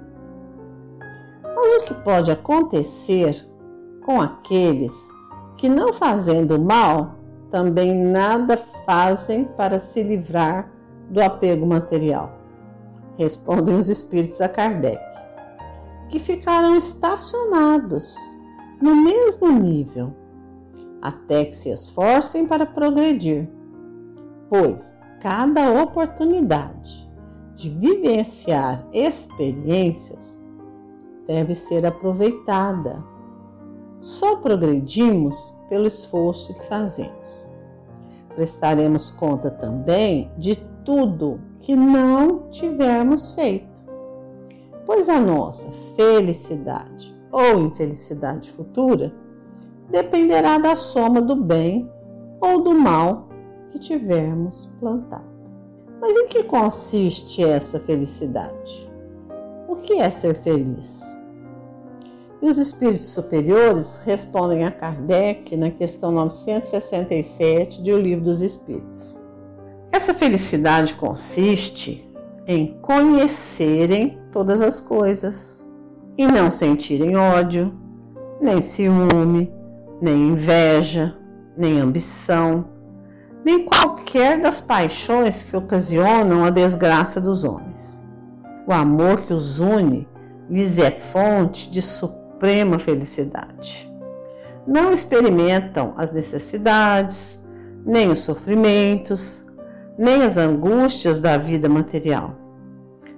Mas 1.43 1.81
o 1.81 1.85
que 1.85 1.93
pode 2.03 2.31
acontecer 2.31 3.47
com 4.03 4.19
aqueles 4.19 4.93
que, 5.57 5.69
não 5.69 5.93
fazendo 5.93 6.59
mal, 6.59 7.15
também 7.51 7.93
nada 7.93 8.57
fazem 8.85 9.45
para 9.45 9.77
se 9.79 10.01
livrar 10.01 10.71
do 11.09 11.21
apego 11.21 11.65
material. 11.65 12.39
Respondem 13.17 13.75
os 13.75 13.89
espíritos 13.89 14.41
a 14.41 14.49
Kardec, 14.49 15.01
que 16.09 16.17
ficarão 16.19 16.75
estacionados 16.75 18.15
no 18.81 18.95
mesmo 18.95 19.51
nível, 19.51 20.13
até 21.01 21.45
que 21.45 21.55
se 21.55 21.69
esforcem 21.69 22.45
para 22.45 22.65
progredir, 22.65 23.49
pois 24.49 24.97
cada 25.19 25.81
oportunidade 25.81 27.09
de 27.55 27.69
vivenciar 27.69 28.87
experiências 28.91 30.39
deve 31.27 31.53
ser 31.53 31.85
aproveitada. 31.85 33.03
Só 33.99 34.37
progredimos 34.37 35.53
pelo 35.69 35.85
esforço 35.85 36.53
que 36.55 36.65
fazemos. 36.65 37.47
Prestaremos 38.35 39.11
conta 39.11 39.51
também 39.51 40.31
de 40.37 40.55
tudo 40.83 41.39
que 41.59 41.75
não 41.75 42.49
tivermos 42.49 43.33
feito, 43.33 43.79
pois 44.85 45.07
a 45.07 45.19
nossa 45.19 45.71
felicidade 45.95 47.15
ou 47.31 47.59
infelicidade 47.59 48.51
futura 48.51 49.13
dependerá 49.91 50.57
da 50.57 50.75
soma 50.75 51.21
do 51.21 51.35
bem 51.35 51.89
ou 52.39 52.61
do 52.61 52.73
mal 52.73 53.27
que 53.69 53.77
tivermos 53.77 54.67
plantado. 54.79 55.29
Mas 55.99 56.15
em 56.15 56.27
que 56.27 56.43
consiste 56.43 57.43
essa 57.43 57.79
felicidade? 57.79 58.89
O 59.67 59.75
que 59.75 59.93
é 59.93 60.09
ser 60.09 60.35
feliz? 60.35 61.01
E 62.41 62.47
os 62.47 62.57
espíritos 62.57 63.07
superiores 63.09 64.01
respondem 64.03 64.65
a 64.65 64.71
Kardec 64.71 65.55
na 65.55 65.69
questão 65.69 66.11
967 66.11 67.83
de 67.83 67.91
O 67.91 67.99
Livro 67.99 68.25
dos 68.25 68.41
Espíritos. 68.41 69.15
Essa 69.91 70.13
felicidade 70.13 70.95
consiste 70.95 72.09
em 72.47 72.79
conhecerem 72.81 74.17
todas 74.31 74.59
as 74.59 74.79
coisas 74.79 75.63
e 76.17 76.25
não 76.25 76.49
sentirem 76.49 77.15
ódio, 77.15 77.71
nem 78.41 78.59
ciúme, 78.61 79.53
nem 80.01 80.29
inveja, 80.29 81.15
nem 81.55 81.79
ambição, 81.79 82.65
nem 83.45 83.65
qualquer 83.65 84.41
das 84.41 84.59
paixões 84.59 85.43
que 85.43 85.55
ocasionam 85.55 86.43
a 86.43 86.49
desgraça 86.49 87.21
dos 87.21 87.43
homens. 87.43 88.03
O 88.67 88.73
amor 88.73 89.21
que 89.21 89.33
os 89.33 89.59
une 89.59 90.07
lhes 90.49 90.77
é 90.77 90.91
fonte 90.91 91.69
de 91.71 91.81
suprema 91.81 92.77
felicidade. 92.79 93.89
Não 94.67 94.91
experimentam 94.91 95.93
as 95.97 96.11
necessidades, 96.11 97.39
nem 97.85 98.09
os 98.09 98.19
sofrimentos, 98.19 99.43
nem 99.97 100.23
as 100.23 100.37
angústias 100.37 101.19
da 101.19 101.37
vida 101.37 101.67
material. 101.67 102.35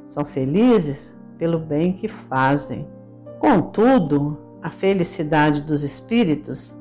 São 0.06 0.24
felizes 0.24 1.14
pelo 1.38 1.60
bem 1.60 1.94
que 1.94 2.08
fazem. 2.08 2.88
Contudo, 3.40 4.38
a 4.64 4.70
felicidade 4.70 5.62
dos 5.62 5.84
espíritos 5.84 6.76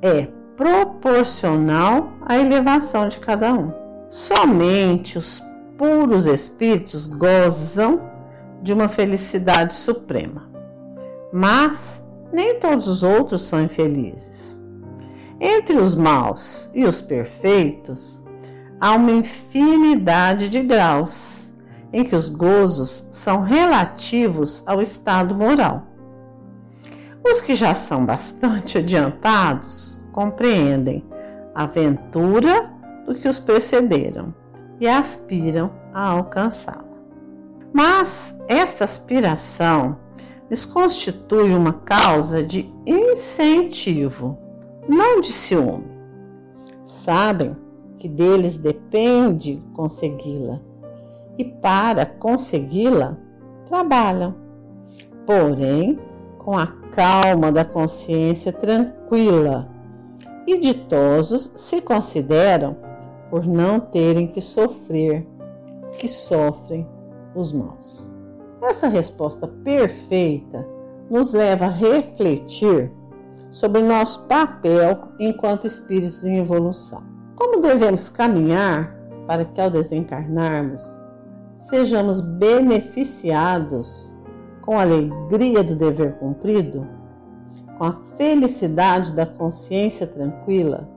é 0.00 0.28
proporcional 0.56 2.12
à 2.24 2.38
elevação 2.38 3.08
de 3.08 3.18
cada 3.18 3.52
um. 3.52 3.72
Somente 4.08 5.18
os 5.18 5.42
puros 5.76 6.24
espíritos 6.24 7.06
gozam 7.06 8.00
de 8.62 8.72
uma 8.72 8.88
felicidade 8.88 9.74
suprema 9.74 10.54
mas 11.36 12.00
nem 12.32 12.60
todos 12.60 12.86
os 12.86 13.02
outros 13.02 13.42
são 13.42 13.64
infelizes. 13.64 14.56
Entre 15.40 15.74
os 15.74 15.92
maus 15.92 16.70
e 16.72 16.84
os 16.84 17.00
perfeitos, 17.00 18.22
há 18.80 18.92
uma 18.92 19.10
infinidade 19.10 20.48
de 20.48 20.62
graus 20.62 21.48
em 21.92 22.04
que 22.04 22.14
os 22.14 22.28
gozos 22.28 23.04
são 23.10 23.42
relativos 23.42 24.62
ao 24.64 24.80
estado 24.80 25.34
moral. 25.34 25.88
Os 27.26 27.40
que 27.40 27.54
já 27.54 27.74
são 27.74 28.04
bastante 28.04 28.78
adiantados 28.78 29.98
compreendem 30.12 31.02
a 31.54 31.64
aventura 31.64 32.70
do 33.06 33.14
que 33.14 33.28
os 33.28 33.38
precederam 33.38 34.34
e 34.78 34.86
aspiram 34.86 35.70
a 35.92 36.06
alcançá-la. 36.10 36.84
Mas 37.72 38.38
esta 38.46 38.84
aspiração 38.84 39.96
lhes 40.50 40.64
constitui 40.64 41.54
uma 41.54 41.72
causa 41.72 42.42
de 42.44 42.70
incentivo, 42.86 44.38
não 44.88 45.20
de 45.20 45.32
ciúme. 45.32 45.86
Sabem 46.84 47.56
que 47.98 48.08
deles 48.08 48.56
depende 48.56 49.62
consegui-la 49.72 50.60
e 51.38 51.44
para 51.44 52.04
consegui-la 52.04 53.16
trabalham, 53.66 54.34
porém 55.26 55.98
com 56.44 56.56
a 56.58 56.66
calma 56.92 57.50
da 57.50 57.64
consciência 57.64 58.52
tranquila 58.52 59.68
e 60.46 60.58
ditosos 60.60 61.50
se 61.56 61.80
consideram 61.80 62.76
por 63.30 63.46
não 63.46 63.80
terem 63.80 64.26
que 64.26 64.42
sofrer 64.42 65.26
que 65.98 66.06
sofrem 66.06 66.86
os 67.34 67.50
maus. 67.52 68.10
Essa 68.62 68.88
resposta 68.88 69.48
perfeita 69.48 70.66
nos 71.10 71.32
leva 71.32 71.64
a 71.66 71.70
refletir 71.70 72.92
sobre 73.50 73.82
nosso 73.82 74.26
papel 74.26 75.08
enquanto 75.18 75.66
espíritos 75.66 76.24
em 76.24 76.38
evolução. 76.38 77.02
Como 77.36 77.60
devemos 77.60 78.08
caminhar 78.08 78.94
para 79.26 79.44
que 79.44 79.60
ao 79.60 79.70
desencarnarmos 79.70 80.82
sejamos 81.56 82.20
beneficiados 82.20 84.13
com 84.64 84.78
a 84.78 84.82
alegria 84.82 85.62
do 85.62 85.76
dever 85.76 86.14
cumprido, 86.14 86.86
com 87.76 87.84
a 87.84 87.92
felicidade 87.92 89.12
da 89.12 89.26
consciência 89.26 90.06
tranquila, 90.06 90.88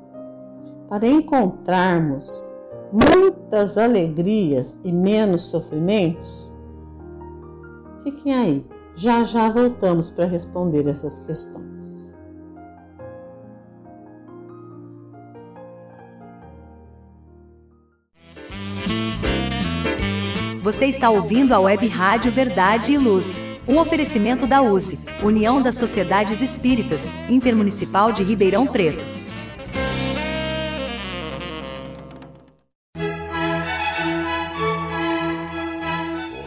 para 0.87 1.05
encontrarmos 1.05 2.45
muitas 2.93 3.77
alegrias 3.77 4.79
e 4.85 4.91
menos 4.91 5.43
sofrimentos? 5.43 6.53
Fiquem 8.03 8.33
aí, 8.33 8.65
já 8.95 9.25
já 9.25 9.49
voltamos 9.49 10.09
para 10.09 10.25
responder 10.25 10.87
essas 10.87 11.19
questões. 11.19 11.97
Você 20.61 20.85
está 20.85 21.09
ouvindo 21.09 21.53
a 21.53 21.59
Web 21.59 21.87
Rádio 21.87 22.31
Verdade 22.31 22.93
e 22.93 22.97
Luz. 22.97 23.46
Um 23.67 23.79
oferecimento 23.79 24.47
da 24.47 24.61
USE, 24.61 24.97
União 25.21 25.61
das 25.61 25.75
Sociedades 25.75 26.41
Espíritas, 26.41 27.01
Intermunicipal 27.29 28.13
de 28.13 28.23
Ribeirão 28.23 28.65
Preto. 28.65 29.05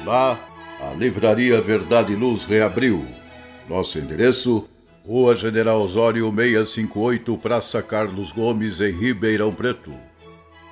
Olá, 0.03 0.41
a 0.81 0.95
Livraria 0.95 1.61
Verdade 1.61 2.15
e 2.15 2.17
Luz 2.17 2.45
reabriu. 2.45 3.05
Nosso 3.69 3.99
endereço: 3.99 4.67
Rua 5.07 5.37
General 5.37 5.79
Osório 5.79 6.33
658, 6.35 7.37
Praça 7.37 7.83
Carlos 7.83 8.33
Gomes, 8.33 8.81
em 8.81 8.93
Ribeirão 8.93 9.53
Preto. 9.53 9.93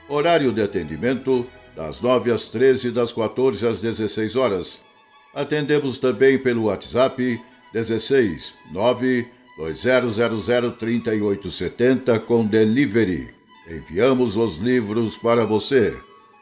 Horário 0.08 0.50
de 0.50 0.62
atendimento: 0.62 1.46
das 1.76 2.00
9 2.00 2.32
às 2.32 2.48
13 2.48 2.90
das 2.90 3.12
14 3.12 3.66
às 3.66 3.78
16 3.80 4.34
horas. 4.34 4.87
Atendemos 5.38 5.98
também 5.98 6.36
pelo 6.36 6.64
WhatsApp 6.64 7.40
16 7.72 8.54
9 8.72 9.28
2000 9.56 10.72
3870 10.72 12.18
com 12.18 12.44
delivery. 12.44 13.28
Enviamos 13.70 14.36
os 14.36 14.56
livros 14.56 15.16
para 15.16 15.46
você. 15.46 15.96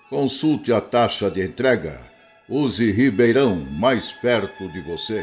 Consulte 0.09 0.73
a 0.73 0.81
taxa 0.81 1.31
de 1.31 1.45
entrega. 1.45 2.01
Use 2.49 2.91
Ribeirão 2.91 3.57
mais 3.57 4.13
perto 4.13 4.67
de 4.73 4.81
você. 4.81 5.23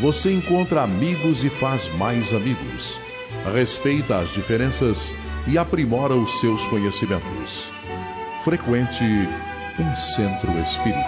você 0.00 0.32
encontra 0.32 0.82
amigos 0.82 1.44
e 1.44 1.50
faz 1.50 1.86
mais 1.96 2.32
amigos. 2.32 2.98
Respeita 3.52 4.16
as 4.16 4.30
diferenças 4.30 5.12
e 5.46 5.58
aprimora 5.58 6.14
os 6.14 6.40
seus 6.40 6.66
conhecimentos. 6.66 7.70
Frequente 8.42 9.04
um 9.78 9.96
centro 9.96 10.58
espírita. 10.58 11.00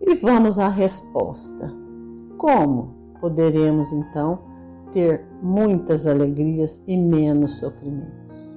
E 0.00 0.14
vamos 0.14 0.58
à 0.58 0.68
resposta. 0.68 1.70
Como 2.38 2.94
poderemos 3.20 3.92
então 3.92 4.53
ter 4.94 5.26
muitas 5.42 6.06
alegrias 6.06 6.82
e 6.86 6.96
menos 6.96 7.58
sofrimentos. 7.58 8.56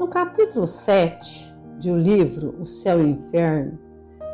No 0.00 0.08
capítulo 0.08 0.66
7 0.66 1.54
de 1.78 1.90
o 1.90 1.96
livro 1.96 2.54
O 2.58 2.66
Céu 2.66 3.00
e 3.00 3.04
o 3.04 3.08
Inferno, 3.08 3.78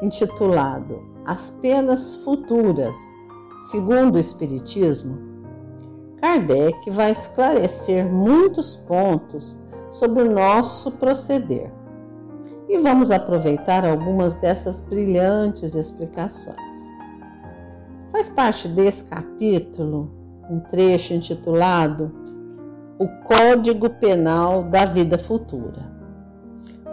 intitulado 0.01 1.03
As 1.27 1.51
Penas 1.51 2.15
Futuras, 2.15 2.97
segundo 3.71 4.15
o 4.15 4.21
Espiritismo, 4.21 5.19
Kardec 6.21 6.91
vai 6.91 7.11
esclarecer 7.11 8.07
muitos 8.07 8.77
pontos 8.77 9.59
sobre 9.91 10.23
o 10.23 10.33
nosso 10.33 10.93
proceder. 10.93 11.71
E 12.69 12.79
vamos 12.79 13.11
aproveitar 13.11 13.85
algumas 13.85 14.35
dessas 14.35 14.81
brilhantes 14.81 15.75
explicações. 15.75 16.85
Faz 18.11 18.29
parte 18.29 18.69
desse 18.69 19.05
capítulo 19.05 20.24
um 20.49 20.61
trecho 20.61 21.15
intitulado 21.15 22.13
O 22.99 23.09
Código 23.25 23.91
Penal 23.91 24.65
da 24.65 24.85
Vida 24.85 25.19
Futura, 25.19 25.91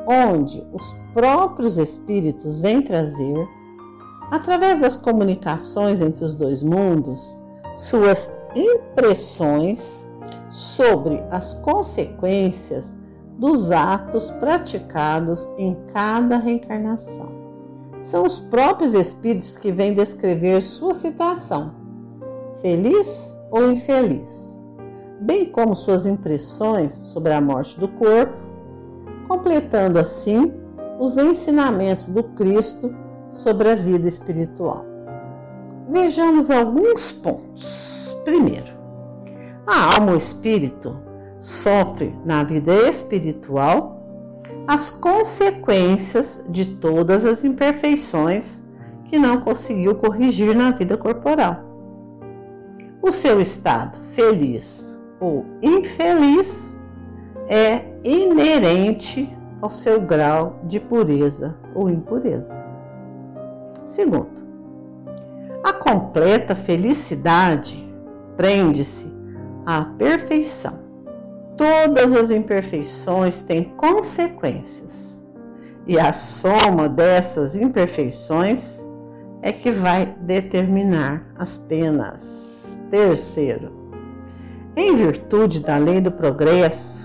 onde 0.07 0.65
os 0.73 0.95
próprios 1.13 1.77
espíritos 1.77 2.59
vêm 2.59 2.81
trazer, 2.81 3.47
através 4.31 4.79
das 4.79 4.97
comunicações 4.97 6.01
entre 6.01 6.23
os 6.23 6.33
dois 6.33 6.63
mundos, 6.63 7.37
suas 7.75 8.31
impressões 8.55 10.07
sobre 10.49 11.23
as 11.29 11.53
consequências 11.55 12.95
dos 13.37 13.71
atos 13.71 14.29
praticados 14.31 15.49
em 15.57 15.75
cada 15.93 16.37
reencarnação. 16.37 17.29
São 17.97 18.23
os 18.23 18.39
próprios 18.39 18.93
espíritos 18.93 19.55
que 19.55 19.71
vêm 19.71 19.93
descrever 19.93 20.61
sua 20.61 20.93
situação, 20.93 21.73
feliz 22.61 23.35
ou 23.51 23.71
infeliz, 23.71 24.59
bem 25.19 25.45
como 25.45 25.75
suas 25.75 26.05
impressões 26.05 26.93
sobre 26.93 27.33
a 27.33 27.41
morte 27.41 27.79
do 27.79 27.87
corpo, 27.87 28.33
completando 29.27 29.99
assim 29.99 30.51
os 30.99 31.17
ensinamentos 31.17 32.07
do 32.07 32.23
Cristo 32.23 32.95
sobre 33.29 33.69
a 33.69 33.75
vida 33.75 34.07
espiritual. 34.07 34.85
Vejamos 35.89 36.49
alguns 36.49 37.11
pontos. 37.11 38.15
Primeiro, 38.23 38.71
a 39.67 39.95
alma 39.95 40.11
ou 40.11 40.17
espírito 40.17 40.97
sofre 41.39 42.15
na 42.23 42.43
vida 42.43 42.87
espiritual 42.87 43.99
as 44.67 44.89
consequências 44.89 46.43
de 46.47 46.65
todas 46.65 47.25
as 47.25 47.43
imperfeições 47.43 48.61
que 49.05 49.17
não 49.17 49.41
conseguiu 49.41 49.95
corrigir 49.95 50.55
na 50.55 50.71
vida 50.71 50.97
corporal. 50.97 51.70
O 53.01 53.11
seu 53.11 53.41
estado 53.41 53.97
feliz 54.13 54.95
ou 55.19 55.43
infeliz 55.59 56.75
é 57.47 57.83
inerente 58.03 59.35
ao 59.59 59.71
seu 59.71 59.99
grau 59.99 60.59
de 60.65 60.79
pureza 60.79 61.55
ou 61.73 61.89
impureza. 61.89 62.63
Segundo, 63.85 64.29
a 65.63 65.73
completa 65.73 66.53
felicidade 66.53 67.83
prende-se 68.37 69.11
à 69.65 69.83
perfeição. 69.83 70.79
Todas 71.57 72.13
as 72.13 72.29
imperfeições 72.29 73.41
têm 73.41 73.63
consequências, 73.63 75.23
e 75.87 75.99
a 75.99 76.13
soma 76.13 76.87
dessas 76.87 77.55
imperfeições 77.55 78.79
é 79.41 79.51
que 79.51 79.71
vai 79.71 80.15
determinar 80.21 81.25
as 81.37 81.57
penas. 81.57 82.50
Terceiro, 82.91 83.71
em 84.75 84.93
virtude 84.97 85.61
da 85.61 85.77
lei 85.77 86.01
do 86.01 86.11
progresso, 86.11 86.99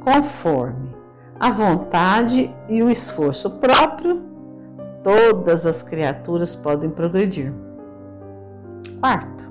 conforme 0.00 0.96
a 1.38 1.50
vontade 1.50 2.50
e 2.70 2.82
o 2.82 2.90
esforço 2.90 3.50
próprio, 3.58 4.22
todas 5.04 5.66
as 5.66 5.82
criaturas 5.82 6.56
podem 6.56 6.88
progredir. 6.88 7.52
Quarto, 8.98 9.44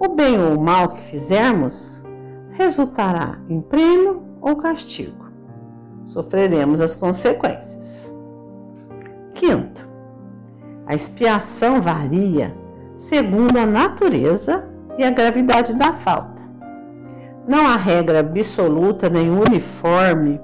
o 0.00 0.08
bem 0.08 0.40
ou 0.40 0.56
o 0.56 0.60
mal 0.60 0.88
que 0.88 1.04
fizermos 1.04 2.02
resultará 2.50 3.38
em 3.48 3.60
prêmio 3.60 4.24
ou 4.40 4.56
castigo. 4.56 5.26
Sofreremos 6.04 6.80
as 6.80 6.96
consequências. 6.96 8.12
Quinto, 9.34 9.88
a 10.84 10.96
expiação 10.96 11.80
varia 11.80 12.63
segundo 12.94 13.58
a 13.58 13.66
natureza 13.66 14.68
e 14.96 15.04
a 15.04 15.10
gravidade 15.10 15.74
da 15.74 15.92
falta. 15.92 16.42
Não 17.46 17.66
há 17.66 17.76
regra 17.76 18.20
absoluta 18.20 19.08
nem 19.08 19.30
uniforme 19.30 20.40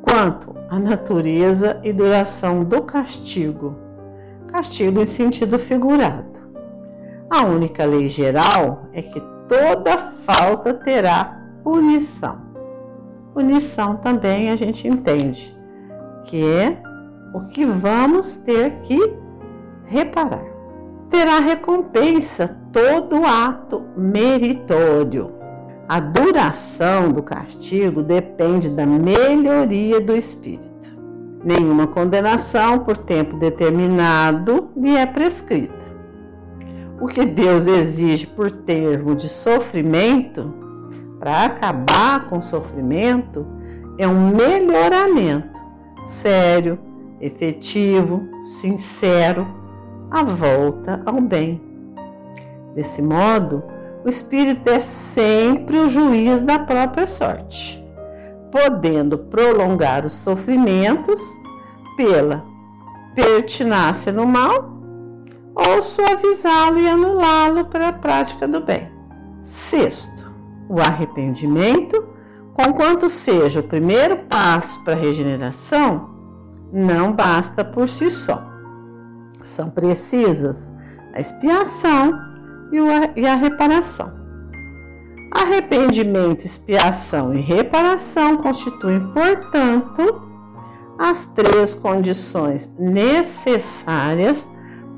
quanto 0.00 0.54
à 0.70 0.78
natureza 0.78 1.80
e 1.82 1.92
duração 1.92 2.64
do 2.64 2.82
castigo, 2.82 3.76
castigo 4.48 5.00
em 5.00 5.04
sentido 5.04 5.58
figurado. 5.58 6.34
A 7.28 7.44
única 7.44 7.84
lei 7.84 8.08
geral 8.08 8.86
é 8.92 9.02
que 9.02 9.20
toda 9.48 10.12
falta 10.24 10.72
terá 10.72 11.42
punição. 11.62 12.38
Punição 13.32 13.96
também 13.96 14.50
a 14.50 14.56
gente 14.56 14.86
entende 14.86 15.54
que 16.24 16.44
é 16.44 16.80
o 17.34 17.40
que 17.48 17.66
vamos 17.66 18.36
ter 18.36 18.80
que 18.82 18.98
reparar. 19.86 20.53
Terá 21.14 21.38
recompensa 21.38 22.56
todo 22.72 23.24
ato 23.24 23.84
meritório. 23.96 25.30
A 25.88 26.00
duração 26.00 27.12
do 27.12 27.22
castigo 27.22 28.02
depende 28.02 28.68
da 28.68 28.84
melhoria 28.84 30.00
do 30.00 30.16
espírito. 30.16 30.90
Nenhuma 31.44 31.86
condenação 31.86 32.80
por 32.80 32.96
tempo 32.96 33.36
determinado 33.36 34.70
lhe 34.76 34.96
é 34.96 35.06
prescrita. 35.06 35.86
O 37.00 37.06
que 37.06 37.24
Deus 37.24 37.68
exige 37.68 38.26
por 38.26 38.50
termo 38.50 39.14
de 39.14 39.28
sofrimento, 39.28 40.52
para 41.20 41.44
acabar 41.44 42.28
com 42.28 42.38
o 42.38 42.42
sofrimento, 42.42 43.46
é 43.98 44.08
um 44.08 44.30
melhoramento 44.30 45.60
sério, 46.06 46.76
efetivo, 47.20 48.28
sincero, 48.60 49.62
a 50.14 50.22
volta 50.22 51.02
ao 51.04 51.20
bem. 51.20 51.60
Desse 52.72 53.02
modo, 53.02 53.64
o 54.04 54.08
espírito 54.08 54.70
é 54.70 54.78
sempre 54.78 55.76
o 55.76 55.88
juiz 55.88 56.40
da 56.40 56.56
própria 56.56 57.04
sorte, 57.04 57.84
podendo 58.52 59.18
prolongar 59.18 60.06
os 60.06 60.12
sofrimentos 60.12 61.20
pela 61.96 62.44
pertinácia 63.12 64.12
no 64.12 64.24
mal 64.24 64.72
ou 65.52 65.82
suavizá-lo 65.82 66.78
e 66.78 66.88
anulá-lo 66.88 67.64
pela 67.64 67.92
prática 67.92 68.46
do 68.46 68.60
bem. 68.60 68.88
Sexto, 69.42 70.32
o 70.68 70.80
arrependimento, 70.80 72.06
conquanto 72.52 73.10
seja 73.10 73.58
o 73.58 73.64
primeiro 73.64 74.18
passo 74.28 74.80
para 74.84 74.94
a 74.94 74.96
regeneração, 74.96 76.10
não 76.72 77.12
basta 77.12 77.64
por 77.64 77.88
si 77.88 78.08
só. 78.10 78.53
São 79.54 79.70
precisas 79.70 80.72
a 81.12 81.20
expiação 81.20 82.18
e 83.14 83.24
a 83.24 83.36
reparação. 83.36 84.12
Arrependimento, 85.30 86.44
expiação 86.44 87.32
e 87.32 87.40
reparação 87.40 88.36
constituem, 88.38 88.98
portanto, 89.12 90.22
as 90.98 91.24
três 91.36 91.72
condições 91.72 92.68
necessárias 92.76 94.44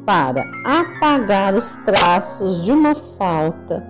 para 0.07 0.43
apagar 0.65 1.55
os 1.55 1.77
traços 1.85 2.65
de 2.65 2.73
uma 2.73 2.95
falta 2.95 3.87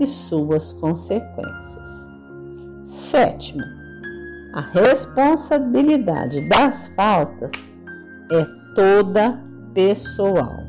e 0.00 0.06
suas 0.06 0.72
consequências. 0.72 1.88
Sétimo, 2.84 3.64
a 4.54 4.62
responsabilidade 4.62 6.40
das 6.48 6.88
faltas 6.96 7.52
é 8.32 8.46
toda 8.74 9.44
pessoal. 9.76 10.64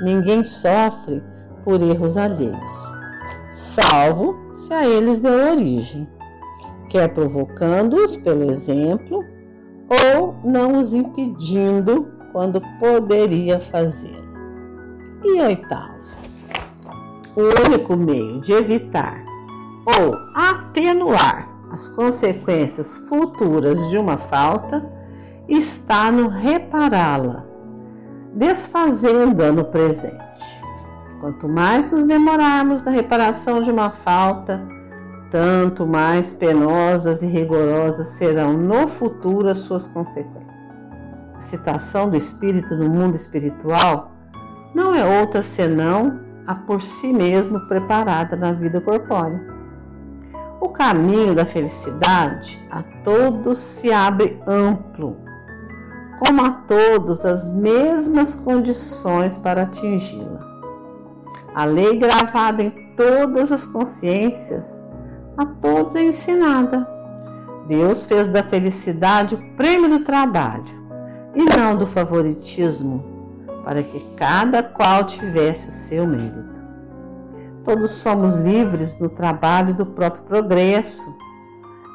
Ninguém 0.00 0.44
sofre 0.44 1.20
por 1.64 1.82
erros 1.82 2.16
alheios, 2.16 2.94
salvo 3.50 4.36
se 4.52 4.72
a 4.72 4.86
eles 4.86 5.18
deu 5.18 5.50
origem, 5.50 6.08
quer 6.88 7.08
provocando-os 7.08 8.14
pelo 8.14 8.48
exemplo 8.50 9.24
ou 9.88 10.36
não 10.44 10.76
os 10.76 10.94
impedindo 10.94 12.06
quando 12.30 12.62
poderia 12.78 13.58
fazer. 13.58 14.22
E 15.24 15.40
oitavo, 15.40 16.00
o 17.36 17.68
único 17.68 17.96
meio 17.96 18.40
de 18.40 18.52
evitar 18.52 19.24
ou 19.86 20.14
atenuar 20.34 21.48
as 21.72 21.88
consequências 21.88 22.96
futuras 23.08 23.78
de 23.90 23.98
uma 23.98 24.16
falta 24.16 24.88
está 25.48 26.12
no 26.12 26.28
repará-la, 26.28 27.51
desfazendo-a 28.34 29.52
no 29.52 29.64
presente. 29.64 30.62
Quanto 31.20 31.48
mais 31.48 31.92
nos 31.92 32.04
demorarmos 32.04 32.82
na 32.82 32.90
reparação 32.90 33.62
de 33.62 33.70
uma 33.70 33.90
falta, 33.90 34.60
tanto 35.30 35.86
mais 35.86 36.34
penosas 36.34 37.22
e 37.22 37.26
rigorosas 37.26 38.08
serão 38.08 38.52
no 38.52 38.88
futuro 38.88 39.48
as 39.48 39.58
suas 39.58 39.86
consequências. 39.86 40.92
A 41.34 41.40
situação 41.40 42.10
do 42.10 42.16
espírito 42.16 42.74
no 42.74 42.88
mundo 42.88 43.16
espiritual 43.16 44.12
não 44.74 44.94
é 44.94 45.20
outra 45.20 45.42
senão 45.42 46.20
a 46.46 46.54
por 46.54 46.82
si 46.82 47.12
mesmo 47.12 47.60
preparada 47.68 48.36
na 48.36 48.52
vida 48.52 48.80
corpórea. 48.80 49.40
O 50.60 50.68
caminho 50.68 51.34
da 51.34 51.44
felicidade 51.44 52.62
a 52.70 52.82
todos 53.04 53.58
se 53.58 53.92
abre 53.92 54.40
amplo, 54.46 55.16
como 56.24 56.40
a 56.40 56.50
todos 56.50 57.24
as 57.24 57.48
mesmas 57.48 58.36
condições 58.36 59.36
para 59.36 59.62
atingi-la. 59.62 60.40
A 61.52 61.64
lei 61.64 61.98
gravada 61.98 62.62
em 62.62 62.70
todas 62.96 63.50
as 63.50 63.64
consciências, 63.64 64.86
a 65.36 65.44
todos 65.44 65.96
é 65.96 66.04
ensinada. 66.04 66.86
Deus 67.66 68.06
fez 68.06 68.28
da 68.28 68.40
felicidade 68.44 69.34
o 69.34 69.56
prêmio 69.56 69.88
do 69.88 70.04
trabalho 70.04 70.64
e 71.34 71.42
não 71.44 71.76
do 71.76 71.88
favoritismo, 71.88 73.04
para 73.64 73.82
que 73.82 73.98
cada 74.16 74.62
qual 74.62 75.04
tivesse 75.04 75.70
o 75.70 75.72
seu 75.72 76.06
mérito. 76.06 76.62
Todos 77.64 77.90
somos 77.90 78.36
livres 78.36 78.96
no 78.96 79.08
trabalho 79.08 79.74
do 79.74 79.86
próprio 79.86 80.22
progresso, 80.22 81.16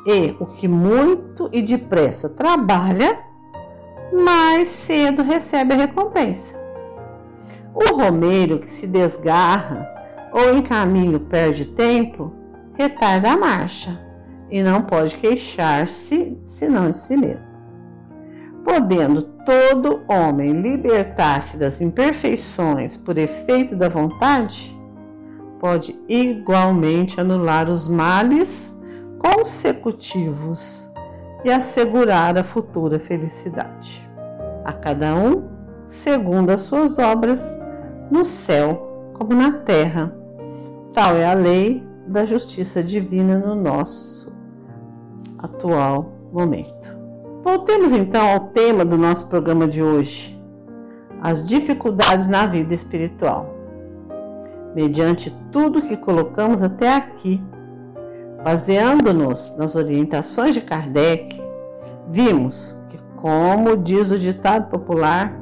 e 0.06 0.36
o 0.38 0.46
que 0.46 0.68
muito 0.68 1.50
e 1.54 1.62
depressa 1.62 2.28
trabalha, 2.28 3.27
mais 4.12 4.67
cedo 4.67 5.24
recebe 5.24 5.74
a 5.74 5.78
recompensa. 5.78 6.56
O 7.74 7.96
romeiro 7.96 8.60
que 8.60 8.72
se 8.72 8.88
desgarra 8.88 9.88
ou 10.32 10.56
em 10.56 10.62
caminho 10.62 11.20
perde 11.20 11.65
tempo, 11.65 12.34
retarda 12.74 13.32
a 13.32 13.38
marcha 13.38 14.00
e 14.50 14.62
não 14.62 14.82
pode 14.82 15.15
queixar-se 15.17 16.38
senão 16.46 16.89
de 16.89 16.98
si 16.98 17.17
mesmo. 17.17 17.52
Podendo 18.63 19.22
todo 19.46 20.02
homem 20.08 20.62
libertar-se 20.62 21.58
das 21.58 21.80
imperfeições 21.80 22.98
por 22.98 23.17
efeito 23.17 23.76
da 23.76 23.88
vontade, 23.88 24.76
pode 25.60 26.00
igualmente 26.08 27.20
anular 27.20 27.70
os 27.70 27.88
males 27.88 28.78
consecutivos 29.20 30.87
e 31.47 31.51
assegurar 31.51 32.38
a 32.38 32.43
futura 32.43 32.99
felicidade. 32.99 34.05
A 34.65 34.73
cada 34.73 35.15
um, 35.15 35.47
segundo 35.88 36.49
as 36.49 36.62
suas 36.62 36.99
obras, 36.99 37.41
no 38.12 38.25
céu 38.25 39.12
como 39.13 39.33
na 39.33 39.53
terra. 39.53 40.13
Tal 40.93 41.15
é 41.15 41.25
a 41.25 41.33
lei 41.33 41.88
da 42.05 42.25
justiça 42.25 42.83
divina 42.83 43.38
no 43.38 43.55
nosso 43.55 44.29
atual 45.38 46.12
momento. 46.33 46.97
Voltemos 47.43 47.93
então 47.93 48.27
ao 48.27 48.39
tema 48.49 48.83
do 48.83 48.97
nosso 48.97 49.27
programa 49.27 49.69
de 49.69 49.81
hoje: 49.81 50.38
as 51.21 51.47
dificuldades 51.47 52.27
na 52.27 52.45
vida 52.45 52.73
espiritual. 52.73 53.55
Mediante 54.75 55.33
tudo 55.49 55.81
que 55.81 55.95
colocamos 55.95 56.62
até 56.62 56.93
aqui, 56.93 57.41
baseando-nos 58.47 59.53
nas 59.57 59.75
orientações 59.75 60.55
de 60.55 60.62
Kardec, 60.62 61.38
vimos 62.07 62.73
que, 62.89 62.97
como 63.17 63.75
diz 63.75 64.10
o 64.10 64.17
ditado 64.17 64.69
popular, 64.69 65.38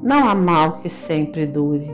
não 0.00 0.28
há 0.28 0.36
mal 0.36 0.74
que 0.74 0.88
sempre 0.88 1.48
dure. 1.48 1.92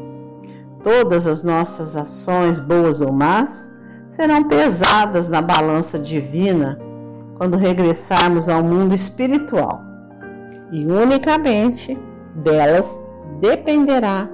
Todas 0.84 1.26
as 1.26 1.42
nossas 1.42 1.96
ações, 1.96 2.60
boas 2.60 3.00
ou 3.00 3.10
más, 3.10 3.70
serão 4.10 4.44
pesadas 4.44 5.28
na 5.28 5.40
balança 5.40 5.98
divina 5.98 6.78
quando 7.38 7.56
regressarmos 7.56 8.46
ao 8.46 8.62
mundo 8.62 8.94
espiritual. 8.94 9.80
E 10.70 10.84
unicamente 10.84 11.98
delas 12.34 13.02
dependerá 13.40 14.28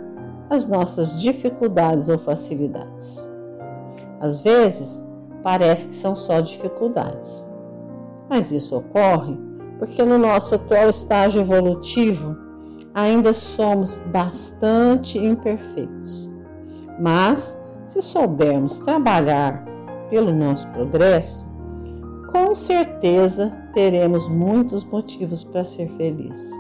as 0.51 0.67
nossas 0.67 1.21
dificuldades 1.21 2.09
ou 2.09 2.19
facilidades. 2.19 3.25
Às 4.21 4.41
vezes, 4.41 5.06
parece 5.47 5.87
que 5.87 5.95
são 5.95 6.17
só 6.17 6.41
dificuldades. 6.41 7.49
Mas 8.29 8.51
isso 8.51 8.77
ocorre 8.77 9.39
porque 9.79 10.03
no 10.03 10.19
nosso 10.19 10.57
atual 10.57 10.91
estágio 10.91 11.41
evolutivo 11.43 12.37
ainda 12.93 13.33
somos 13.33 14.01
bastante 14.07 15.17
imperfeitos. 15.17 16.29
Mas, 17.01 17.57
se 17.85 18.03
soubermos 18.03 18.79
trabalhar 18.81 19.65
pelo 20.11 20.35
nosso 20.35 20.67
progresso, 20.71 21.47
com 22.33 22.53
certeza 22.53 23.53
teremos 23.73 24.29
muitos 24.29 24.83
motivos 24.83 25.45
para 25.45 25.63
ser 25.63 25.89
felizes. 25.91 26.51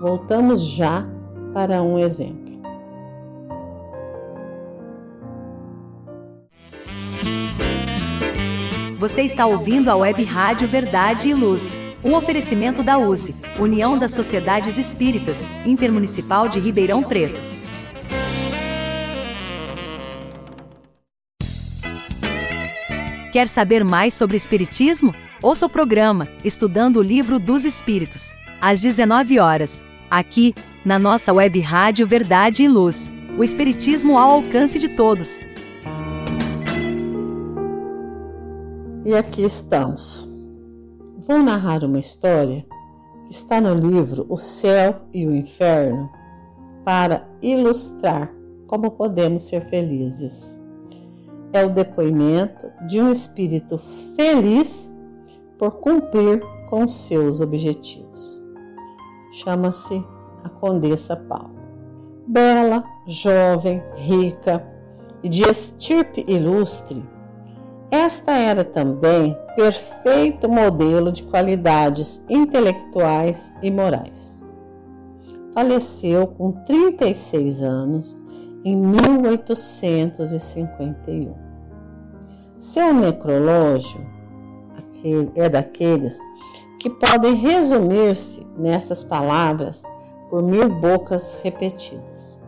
Voltamos 0.00 0.64
já 0.64 1.06
para 1.52 1.80
um 1.80 1.96
exemplo. 1.96 2.43
Você 8.98 9.22
está 9.22 9.44
ouvindo 9.44 9.88
a 9.90 9.96
Web 9.96 10.22
Rádio 10.22 10.68
Verdade 10.68 11.28
e 11.28 11.34
Luz. 11.34 11.62
Um 12.02 12.14
oferecimento 12.14 12.80
da 12.80 12.96
USE, 12.96 13.34
União 13.58 13.98
das 13.98 14.12
Sociedades 14.12 14.78
Espíritas, 14.78 15.36
Intermunicipal 15.66 16.48
de 16.48 16.60
Ribeirão 16.60 17.02
Preto. 17.02 17.42
Quer 23.32 23.48
saber 23.48 23.84
mais 23.84 24.14
sobre 24.14 24.36
Espiritismo? 24.36 25.12
Ouça 25.42 25.66
o 25.66 25.68
programa 25.68 26.28
Estudando 26.44 26.98
o 26.98 27.02
Livro 27.02 27.40
dos 27.40 27.64
Espíritos, 27.64 28.32
às 28.60 28.80
19 28.80 29.40
horas, 29.40 29.84
aqui, 30.08 30.54
na 30.84 31.00
nossa 31.00 31.32
web 31.32 31.58
rádio 31.60 32.06
Verdade 32.06 32.62
e 32.62 32.68
Luz. 32.68 33.10
O 33.36 33.42
Espiritismo 33.42 34.16
ao 34.16 34.30
alcance 34.30 34.78
de 34.78 34.88
todos. 34.90 35.40
E 39.04 39.14
aqui 39.14 39.42
estamos. 39.42 40.26
Vou 41.28 41.38
narrar 41.38 41.84
uma 41.84 41.98
história 41.98 42.64
que 43.26 43.34
está 43.34 43.60
no 43.60 43.74
livro 43.74 44.24
O 44.30 44.38
Céu 44.38 45.02
e 45.12 45.26
o 45.26 45.36
Inferno 45.36 46.08
para 46.86 47.28
ilustrar 47.42 48.34
como 48.66 48.92
podemos 48.92 49.42
ser 49.42 49.60
felizes. 49.66 50.58
É 51.52 51.62
o 51.66 51.68
depoimento 51.68 52.72
de 52.86 52.98
um 52.98 53.12
espírito 53.12 53.76
feliz 54.16 54.90
por 55.58 55.72
cumprir 55.80 56.40
com 56.70 56.88
seus 56.88 57.42
objetivos. 57.42 58.42
Chama-se 59.32 60.02
a 60.42 60.48
Condessa 60.48 61.14
Paula. 61.14 61.52
Bela, 62.26 62.82
jovem, 63.06 63.82
rica 63.96 64.66
e 65.22 65.28
de 65.28 65.42
estirpe 65.42 66.24
ilustre, 66.26 67.04
esta 67.94 68.32
era 68.32 68.64
também 68.64 69.38
perfeito 69.54 70.48
modelo 70.48 71.12
de 71.12 71.22
qualidades 71.22 72.20
intelectuais 72.28 73.52
e 73.62 73.70
morais. 73.70 74.44
Faleceu 75.52 76.26
com 76.26 76.50
36 76.50 77.62
anos 77.62 78.20
em 78.64 78.74
1851. 78.76 81.36
Seu 82.56 82.92
necrológio 82.92 84.04
é 85.36 85.48
daqueles 85.50 86.18
que 86.80 86.88
podem 86.88 87.34
resumir-se 87.34 88.44
nessas 88.56 89.04
palavras 89.04 89.82
por 90.30 90.42
mil 90.42 90.66
bocas 90.68 91.38
repetidas. 91.44 92.40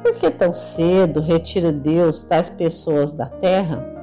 Por 0.00 0.14
que 0.14 0.30
tão 0.30 0.52
cedo 0.52 1.20
retira 1.20 1.72
Deus 1.72 2.22
tais 2.22 2.48
pessoas 2.48 3.12
da 3.12 3.26
terra? 3.26 3.95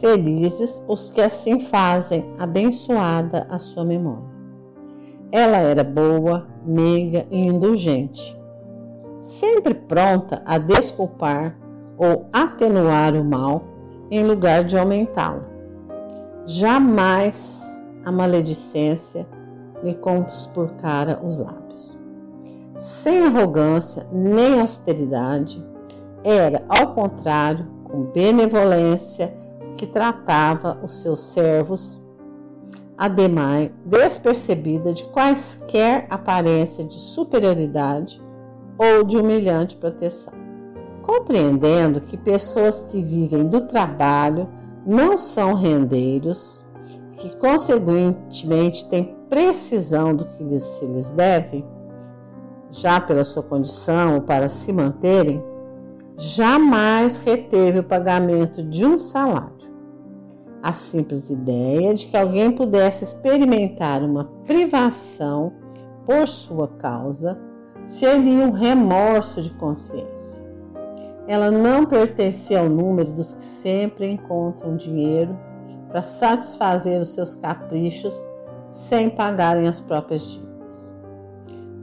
Felizes 0.00 0.82
os 0.88 1.10
que 1.10 1.20
assim 1.20 1.60
fazem, 1.60 2.24
abençoada 2.38 3.46
a 3.50 3.58
sua 3.58 3.84
memória. 3.84 4.30
Ela 5.30 5.58
era 5.58 5.84
boa, 5.84 6.46
meiga 6.64 7.26
e 7.30 7.46
indulgente, 7.46 8.34
sempre 9.18 9.74
pronta 9.74 10.42
a 10.46 10.56
desculpar 10.56 11.54
ou 11.98 12.26
atenuar 12.32 13.14
o 13.14 13.22
mal 13.22 13.62
em 14.10 14.24
lugar 14.24 14.64
de 14.64 14.78
aumentá-lo. 14.78 15.44
Jamais 16.46 17.60
a 18.02 18.10
maledicência 18.10 19.28
lhe 19.82 19.94
conspurcara 19.94 21.20
os 21.22 21.36
lábios. 21.36 21.98
Sem 22.74 23.26
arrogância 23.26 24.06
nem 24.10 24.60
austeridade, 24.60 25.62
era, 26.24 26.64
ao 26.68 26.94
contrário, 26.94 27.66
com 27.84 28.04
benevolência 28.04 29.38
que 29.76 29.86
tratava 29.86 30.78
os 30.82 31.00
seus 31.00 31.20
servos, 31.20 32.02
ademais 33.00 33.70
despercebida 33.84 34.92
de 34.92 35.04
quaisquer 35.04 36.06
aparência 36.10 36.84
de 36.84 36.94
superioridade 36.94 38.22
ou 38.76 39.02
de 39.04 39.16
humilhante 39.16 39.76
proteção. 39.76 40.34
Compreendendo 41.02 42.02
que 42.02 42.16
pessoas 42.16 42.80
que 42.80 43.02
vivem 43.02 43.48
do 43.48 43.62
trabalho 43.62 44.46
não 44.86 45.16
são 45.16 45.54
rendeiros, 45.54 46.64
que 47.16 47.34
consequentemente 47.36 48.86
têm 48.88 49.16
precisão 49.30 50.14
do 50.14 50.26
que 50.26 50.42
lhes, 50.44 50.62
se 50.62 50.84
lhes 50.84 51.08
deve, 51.08 51.64
já 52.70 53.00
pela 53.00 53.24
sua 53.24 53.42
condição 53.42 54.16
ou 54.16 54.20
para 54.20 54.48
se 54.48 54.72
manterem, 54.72 55.42
jamais 56.16 57.18
reteve 57.18 57.78
o 57.78 57.84
pagamento 57.84 58.62
de 58.62 58.84
um 58.84 58.98
salário 58.98 59.59
a 60.62 60.72
simples 60.72 61.30
ideia 61.30 61.94
de 61.94 62.06
que 62.06 62.16
alguém 62.16 62.52
pudesse 62.52 63.04
experimentar 63.04 64.02
uma 64.02 64.24
privação 64.44 65.52
por 66.04 66.26
sua 66.28 66.68
causa 66.68 67.38
seria 67.84 68.44
um 68.44 68.50
remorso 68.50 69.40
de 69.40 69.50
consciência. 69.50 70.40
Ela 71.26 71.50
não 71.50 71.86
pertencia 71.86 72.60
ao 72.60 72.68
número 72.68 73.10
dos 73.12 73.32
que 73.32 73.42
sempre 73.42 74.10
encontram 74.10 74.76
dinheiro 74.76 75.38
para 75.88 76.02
satisfazer 76.02 77.00
os 77.00 77.10
seus 77.10 77.34
caprichos 77.34 78.14
sem 78.68 79.08
pagarem 79.08 79.66
as 79.66 79.80
próprias 79.80 80.22
dívidas. 80.22 80.94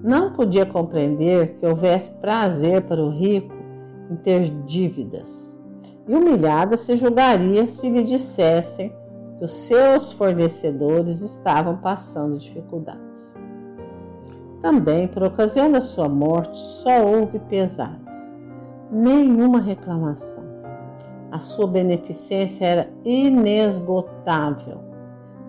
Não 0.03 0.31
podia 0.33 0.65
compreender 0.65 1.55
que 1.55 1.65
houvesse 1.65 2.11
prazer 2.11 2.83
para 2.83 3.01
o 3.01 3.09
rico 3.09 3.55
em 4.09 4.15
ter 4.15 4.49
dívidas 4.65 5.56
e 6.07 6.15
humilhada 6.15 6.77
se 6.77 6.95
julgaria 6.95 7.67
se 7.67 7.89
lhe 7.89 8.03
dissessem 8.03 8.95
que 9.37 9.43
os 9.43 9.51
seus 9.51 10.11
fornecedores 10.11 11.21
estavam 11.21 11.77
passando 11.77 12.39
dificuldades. 12.39 13.35
Também, 14.61 15.07
por 15.07 15.23
ocasião 15.23 15.71
da 15.71 15.81
sua 15.81 16.09
morte, 16.09 16.57
só 16.57 17.05
houve 17.05 17.39
pesares, 17.39 18.39
nenhuma 18.91 19.59
reclamação. 19.59 20.43
A 21.31 21.39
sua 21.39 21.67
beneficência 21.67 22.65
era 22.65 22.89
inesgotável, 23.03 24.79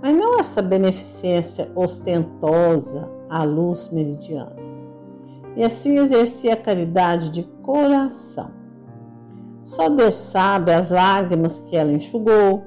mas 0.02 0.14
não 0.14 0.38
essa 0.38 0.61
beneficência 0.61 1.70
ostentosa 1.74 3.09
à 3.30 3.44
luz 3.44 3.88
meridiana. 3.90 4.56
E 5.56 5.64
assim 5.64 5.96
exercia 5.98 6.52
a 6.52 6.56
caridade 6.56 7.30
de 7.30 7.44
coração 7.62 8.57
Só 9.69 9.91
Deus 9.91 10.16
sabe 10.16 10.73
as 10.73 10.89
lágrimas 10.89 11.61
que 11.66 11.77
ela 11.77 11.93
enxugou, 11.93 12.64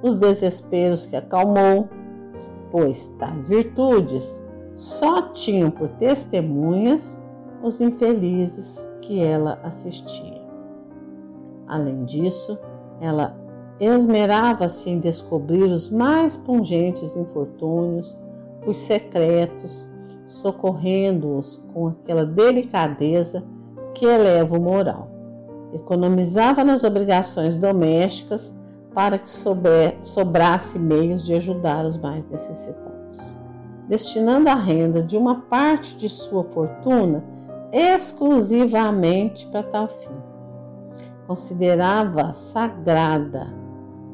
os 0.00 0.14
desesperos 0.14 1.04
que 1.04 1.16
acalmou, 1.16 1.88
pois 2.70 3.08
tais 3.18 3.48
virtudes 3.48 4.40
só 4.76 5.22
tinham 5.32 5.72
por 5.72 5.88
testemunhas 5.88 7.20
os 7.64 7.80
infelizes 7.80 8.88
que 9.02 9.20
ela 9.20 9.58
assistia. 9.64 10.40
Além 11.66 12.04
disso, 12.04 12.56
ela 13.00 13.36
esmerava-se 13.80 14.88
em 14.88 15.00
descobrir 15.00 15.64
os 15.64 15.90
mais 15.90 16.36
pungentes 16.36 17.16
infortúnios, 17.16 18.16
os 18.64 18.78
secretos, 18.78 19.90
socorrendo-os 20.26 21.56
com 21.74 21.88
aquela 21.88 22.24
delicadeza 22.24 23.42
que 23.92 24.06
eleva 24.06 24.56
o 24.56 24.62
moral. 24.62 25.09
Economizava 25.72 26.64
nas 26.64 26.84
obrigações 26.84 27.56
domésticas 27.56 28.54
para 28.94 29.18
que 29.18 29.30
sobrasse 30.02 30.78
meios 30.78 31.24
de 31.24 31.34
ajudar 31.34 31.84
os 31.84 31.96
mais 31.96 32.26
necessitados, 32.28 33.36
destinando 33.88 34.48
a 34.48 34.54
renda 34.54 35.02
de 35.02 35.16
uma 35.16 35.42
parte 35.42 35.96
de 35.96 36.08
sua 36.08 36.42
fortuna 36.42 37.24
exclusivamente 37.72 39.46
para 39.46 39.62
tal 39.62 39.88
fim. 39.88 40.10
Considerava 41.26 42.32
sagrada 42.34 43.54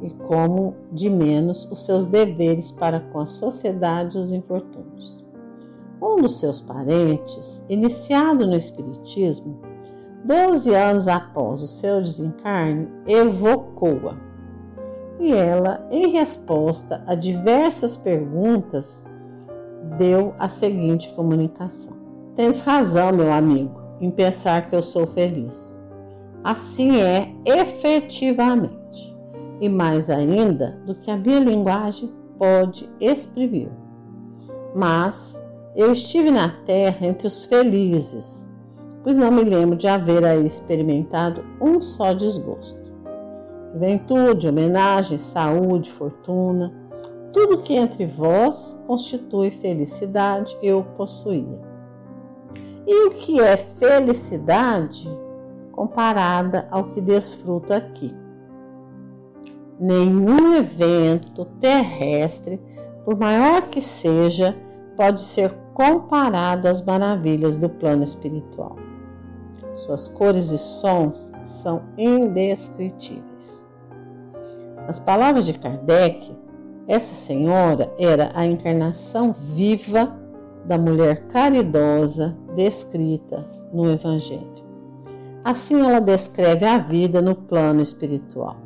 e 0.03 0.11
como 0.11 0.77
de 0.93 1.09
menos 1.09 1.67
os 1.71 1.85
seus 1.87 2.05
deveres 2.05 2.71
para 2.71 3.01
com 3.01 3.21
a 3.21 3.27
sociedade 3.27 4.19
e 4.19 4.21
os 4.21 4.31
infortúnios. 4.33 5.25
Um 6.01 6.21
dos 6.21 6.39
seus 6.39 6.61
parentes, 6.61 7.65
iniciado 7.71 8.47
no 8.47 8.57
Espiritismo, 8.57 9.61
doze 10.25 10.75
anos 10.75 11.09
após 11.09 11.63
o 11.63 11.67
seu 11.67 12.01
desencarne, 12.01 12.89
evocou-a 13.07 14.27
e 15.19 15.33
ela, 15.33 15.87
em 15.91 16.09
resposta 16.09 17.03
a 17.07 17.15
diversas 17.15 17.97
perguntas, 17.97 19.07
deu 19.99 20.35
a 20.39 20.47
seguinte 20.47 21.13
comunicação: 21.15 21.95
Tens 22.35 22.61
razão, 22.61 23.13
meu 23.13 23.33
amigo, 23.33 23.81
em 24.01 24.11
pensar 24.11 24.69
que 24.69 24.77
eu 24.77 24.83
sou 24.83 25.07
feliz. 25.07 25.75
Assim 26.45 27.01
é 27.01 27.33
efetivamente, 27.45 29.17
e 29.61 29.69
mais 29.69 30.11
ainda 30.11 30.79
do 30.85 30.95
que 30.95 31.11
a 31.11 31.17
minha 31.17 31.41
linguagem 31.41 32.13
pode 32.39 32.89
exprimir. 33.01 33.71
Mas 34.75 35.41
eu 35.75 35.93
estive 35.93 36.31
na 36.31 36.51
terra 36.67 37.07
entre 37.07 37.27
os 37.27 37.47
felizes, 37.47 38.46
pois 39.07 39.17
não 39.17 39.31
me 39.31 39.45
lembro 39.45 39.77
de 39.77 39.87
haver 39.87 40.25
aí 40.25 40.45
experimentado 40.45 41.45
um 41.61 41.81
só 41.81 42.13
desgosto 42.13 42.77
juventude, 43.73 44.49
homenagem, 44.49 45.17
saúde, 45.17 45.93
fortuna, 45.93 46.75
tudo 47.33 47.63
que 47.63 47.75
entre 47.75 48.05
vós 48.05 48.77
constitui 48.85 49.51
felicidade 49.51 50.59
eu 50.61 50.83
possuía. 50.97 51.61
E 52.85 53.07
o 53.07 53.11
que 53.11 53.39
é 53.39 53.57
felicidade 53.57 55.09
comparada 55.71 56.67
ao 56.71 56.85
que 56.85 57.01
desfruto 57.01 57.73
aqui? 57.73 58.13
Nenhum 59.79 60.55
evento 60.55 61.45
terrestre, 61.61 62.61
por 63.05 63.17
maior 63.17 63.69
que 63.69 63.81
seja, 63.81 64.57
pode 64.97 65.21
ser 65.21 65.55
comparado 65.75 66.67
às 66.67 66.83
maravilhas 66.83 67.55
do 67.55 67.69
plano 67.69 68.03
espiritual. 68.03 68.86
Suas 69.87 70.09
cores 70.09 70.51
e 70.51 70.59
sons 70.59 71.31
são 71.45 71.85
indescritíveis. 71.97 73.65
Nas 74.85 74.99
palavras 74.99 75.47
de 75.47 75.53
Kardec, 75.53 76.37
essa 76.89 77.15
senhora 77.15 77.93
era 77.97 78.33
a 78.35 78.45
encarnação 78.45 79.33
viva 79.33 80.13
da 80.65 80.77
mulher 80.77 81.29
caridosa 81.29 82.37
descrita 82.57 83.49
no 83.73 83.89
Evangelho. 83.89 84.65
Assim 85.45 85.81
ela 85.81 86.01
descreve 86.01 86.67
a 86.67 86.79
vida 86.79 87.23
no 87.23 87.37
plano 87.37 87.81
espiritual. 87.81 88.57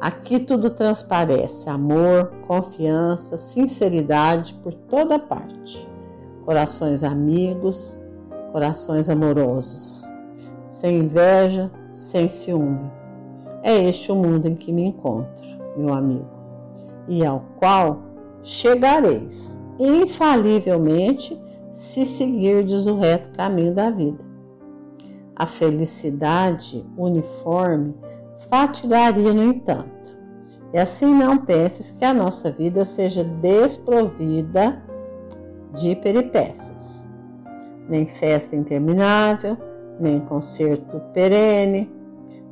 Aqui 0.00 0.40
tudo 0.40 0.70
transparece: 0.70 1.70
amor, 1.70 2.32
confiança, 2.48 3.38
sinceridade 3.38 4.54
por 4.54 4.74
toda 4.74 5.20
parte, 5.20 5.88
corações 6.44 7.04
amigos, 7.04 8.02
corações 8.52 9.08
amorosos, 9.08 10.05
sem 10.66 10.98
inveja, 10.98 11.70
sem 11.90 12.28
ciúme 12.28 12.90
é 13.66 13.82
este 13.82 14.12
o 14.12 14.14
mundo 14.14 14.46
em 14.46 14.54
que 14.54 14.72
me 14.72 14.84
encontro, 14.84 15.44
meu 15.76 15.92
amigo, 15.92 16.30
e 17.08 17.26
ao 17.26 17.40
qual 17.56 18.00
chegareis 18.40 19.60
infalivelmente 19.76 21.36
se 21.72 22.06
seguirdes 22.06 22.86
o 22.86 22.96
reto 22.96 23.28
caminho 23.30 23.74
da 23.74 23.90
vida. 23.90 24.24
A 25.34 25.46
felicidade 25.46 26.86
uniforme 26.96 27.92
fatigaria, 28.48 29.32
no 29.32 29.42
entanto, 29.42 30.16
e 30.72 30.78
assim 30.78 31.12
não 31.12 31.36
penses 31.36 31.90
que 31.90 32.04
a 32.04 32.14
nossa 32.14 32.52
vida 32.52 32.84
seja 32.84 33.24
desprovida 33.24 34.80
de 35.74 35.96
peripécias, 35.96 37.04
nem 37.88 38.06
festa 38.06 38.54
interminável, 38.54 39.58
nem 39.98 40.20
concerto 40.20 41.00
perene, 41.12 41.90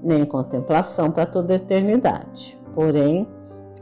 nem 0.03 0.25
contemplação 0.25 1.11
para 1.11 1.27
toda 1.27 1.53
a 1.53 1.57
eternidade. 1.57 2.59
Porém, 2.75 3.27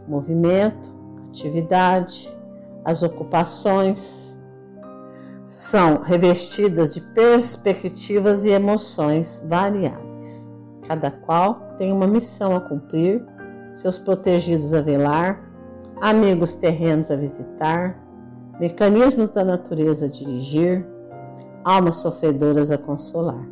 movimento, 0.06 0.92
atividade, 1.26 2.32
as 2.84 3.02
ocupações 3.02 4.38
são 5.46 6.00
revestidas 6.00 6.94
de 6.94 7.00
perspectivas 7.00 8.44
e 8.44 8.50
emoções 8.50 9.42
variáveis. 9.46 10.48
Cada 10.88 11.10
qual 11.10 11.74
tem 11.76 11.92
uma 11.92 12.06
missão 12.06 12.56
a 12.56 12.60
cumprir, 12.60 13.24
seus 13.72 13.98
protegidos 13.98 14.74
a 14.74 14.80
velar, 14.80 15.40
amigos 16.00 16.54
terrenos 16.54 17.10
a 17.10 17.16
visitar, 17.16 17.98
mecanismos 18.58 19.28
da 19.28 19.44
natureza 19.44 20.06
a 20.06 20.08
dirigir, 20.08 20.86
almas 21.64 21.96
sofredoras 21.96 22.70
a 22.70 22.78
consolar. 22.78 23.46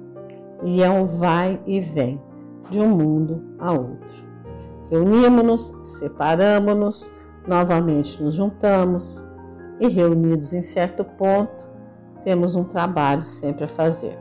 E 0.63 0.83
é 0.83 0.91
um 0.91 1.05
vai 1.07 1.61
e 1.67 1.81
vem 1.81 2.21
de 2.71 2.79
um 2.79 2.89
mundo 2.89 3.43
a 3.59 3.73
outro. 3.73 4.31
Reunimos-nos, 4.91 5.73
separamos-nos, 5.99 7.11
novamente 7.47 8.23
nos 8.23 8.35
juntamos 8.35 9.23
e, 9.79 9.89
reunidos 9.89 10.53
em 10.53 10.63
certo 10.63 11.05
ponto, 11.05 11.69
temos 12.25 12.55
um 12.55 12.65
trabalho 12.65 13.23
sempre 13.23 13.65
a 13.65 13.69
fazer. 13.69 14.19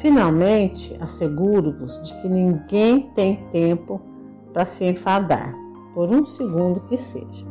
Finalmente, 0.00 0.96
asseguro-vos 1.00 2.02
de 2.02 2.14
que 2.20 2.28
ninguém 2.28 3.10
tem 3.14 3.46
tempo 3.50 4.00
para 4.52 4.64
se 4.64 4.84
enfadar, 4.84 5.54
por 5.94 6.10
um 6.10 6.24
segundo 6.26 6.80
que 6.80 6.96
seja. 6.96 7.46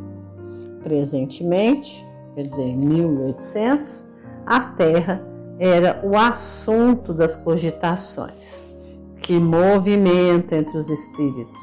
Presentemente, 0.83 2.05
quer 2.33 2.43
dizer, 2.43 2.63
em 2.63 2.77
1800, 2.77 4.03
a 4.45 4.59
Terra 4.59 5.30
era 5.63 6.01
o 6.03 6.17
assunto 6.17 7.13
das 7.13 7.37
cogitações 7.37 8.67
que 9.21 9.39
movimenta 9.39 10.55
entre 10.55 10.75
os 10.75 10.89
espíritos, 10.89 11.61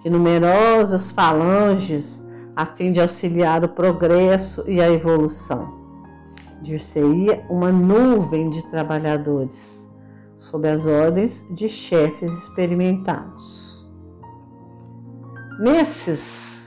que 0.00 0.08
numerosas 0.08 1.10
falanges 1.10 2.26
a 2.56 2.64
fim 2.64 2.90
de 2.90 3.02
auxiliar 3.02 3.62
o 3.62 3.68
progresso 3.68 4.64
e 4.66 4.80
a 4.80 4.90
evolução. 4.90 5.76
Dir-se-ia 6.62 7.44
uma 7.50 7.70
nuvem 7.70 8.48
de 8.48 8.62
trabalhadores, 8.70 9.86
sob 10.38 10.66
as 10.66 10.86
ordens 10.86 11.44
de 11.50 11.68
chefes 11.68 12.32
experimentados. 12.32 13.86
Nesses 15.60 16.66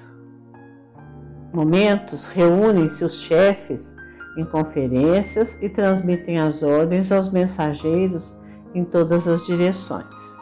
momentos, 1.51 2.27
reúnem-se 2.27 3.03
os 3.03 3.19
chefes 3.19 3.90
em 4.37 4.45
conferências 4.45 5.57
e 5.61 5.69
transmitem 5.69 6.39
as 6.39 6.63
ordens 6.63 7.11
aos 7.11 7.31
mensageiros 7.31 8.37
em 8.73 8.83
todas 8.83 9.27
as 9.27 9.45
direções. 9.45 10.39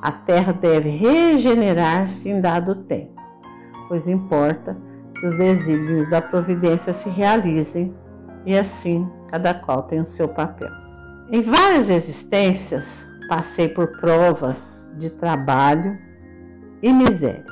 A 0.00 0.12
terra 0.12 0.52
deve 0.52 0.88
regenerar-se 0.90 2.28
em 2.28 2.40
dado 2.40 2.74
tempo, 2.74 3.20
pois 3.88 4.06
importa 4.08 4.76
que 5.14 5.26
os 5.26 5.36
desígnios 5.36 6.08
da 6.10 6.20
providência 6.20 6.92
se 6.92 7.08
realizem 7.08 7.94
e 8.44 8.56
assim 8.56 9.08
cada 9.30 9.54
qual 9.54 9.84
tem 9.84 10.00
o 10.00 10.06
seu 10.06 10.28
papel. 10.28 10.70
Em 11.30 11.40
várias 11.40 11.88
existências 11.88 13.04
passei 13.28 13.68
por 13.68 13.86
provas 13.98 14.90
de 14.96 15.10
trabalho 15.10 15.96
e 16.82 16.92
miséria, 16.92 17.44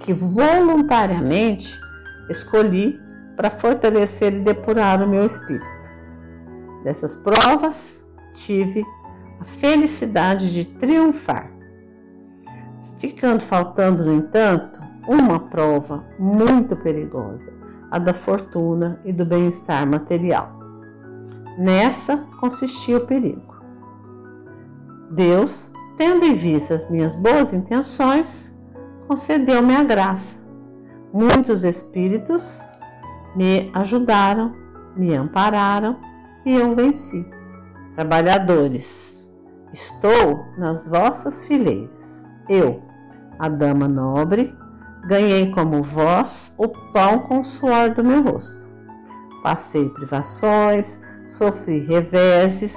que 0.00 0.12
voluntariamente 0.12 1.78
escolhi 2.28 3.00
para 3.40 3.48
fortalecer 3.48 4.34
e 4.34 4.40
depurar 4.40 5.02
o 5.02 5.08
meu 5.08 5.24
espírito. 5.24 5.66
Dessas 6.84 7.14
provas, 7.14 7.98
tive 8.34 8.84
a 9.40 9.44
felicidade 9.44 10.52
de 10.52 10.66
triunfar. 10.66 11.50
Ficando 12.98 13.42
faltando, 13.42 14.04
no 14.04 14.12
entanto, 14.12 14.78
uma 15.08 15.40
prova 15.40 16.04
muito 16.18 16.76
perigosa, 16.76 17.50
a 17.90 17.98
da 17.98 18.12
fortuna 18.12 19.00
e 19.06 19.10
do 19.10 19.24
bem-estar 19.24 19.86
material. 19.86 20.52
Nessa 21.56 22.18
consistia 22.38 22.98
o 22.98 23.06
perigo. 23.06 23.58
Deus, 25.10 25.70
tendo 25.96 26.26
em 26.26 26.34
vista 26.34 26.74
as 26.74 26.86
minhas 26.90 27.14
boas 27.14 27.54
intenções, 27.54 28.54
concedeu-me 29.08 29.74
a 29.74 29.82
graça. 29.82 30.38
Muitos 31.10 31.64
espíritos 31.64 32.62
me 33.34 33.70
ajudaram, 33.74 34.54
me 34.96 35.14
ampararam 35.14 35.96
e 36.44 36.54
eu 36.54 36.74
venci. 36.74 37.24
Trabalhadores, 37.94 39.28
estou 39.72 40.44
nas 40.56 40.86
vossas 40.86 41.44
fileiras. 41.44 42.32
Eu, 42.48 42.82
a 43.38 43.48
dama 43.48 43.88
nobre, 43.88 44.54
ganhei 45.06 45.50
como 45.50 45.82
vós 45.82 46.54
o 46.58 46.68
pão 46.68 47.20
com 47.20 47.40
o 47.40 47.44
suor 47.44 47.90
do 47.90 48.04
meu 48.04 48.22
rosto. 48.22 48.68
Passei 49.42 49.88
privações, 49.88 51.00
sofri 51.26 51.80
reveses 51.80 52.76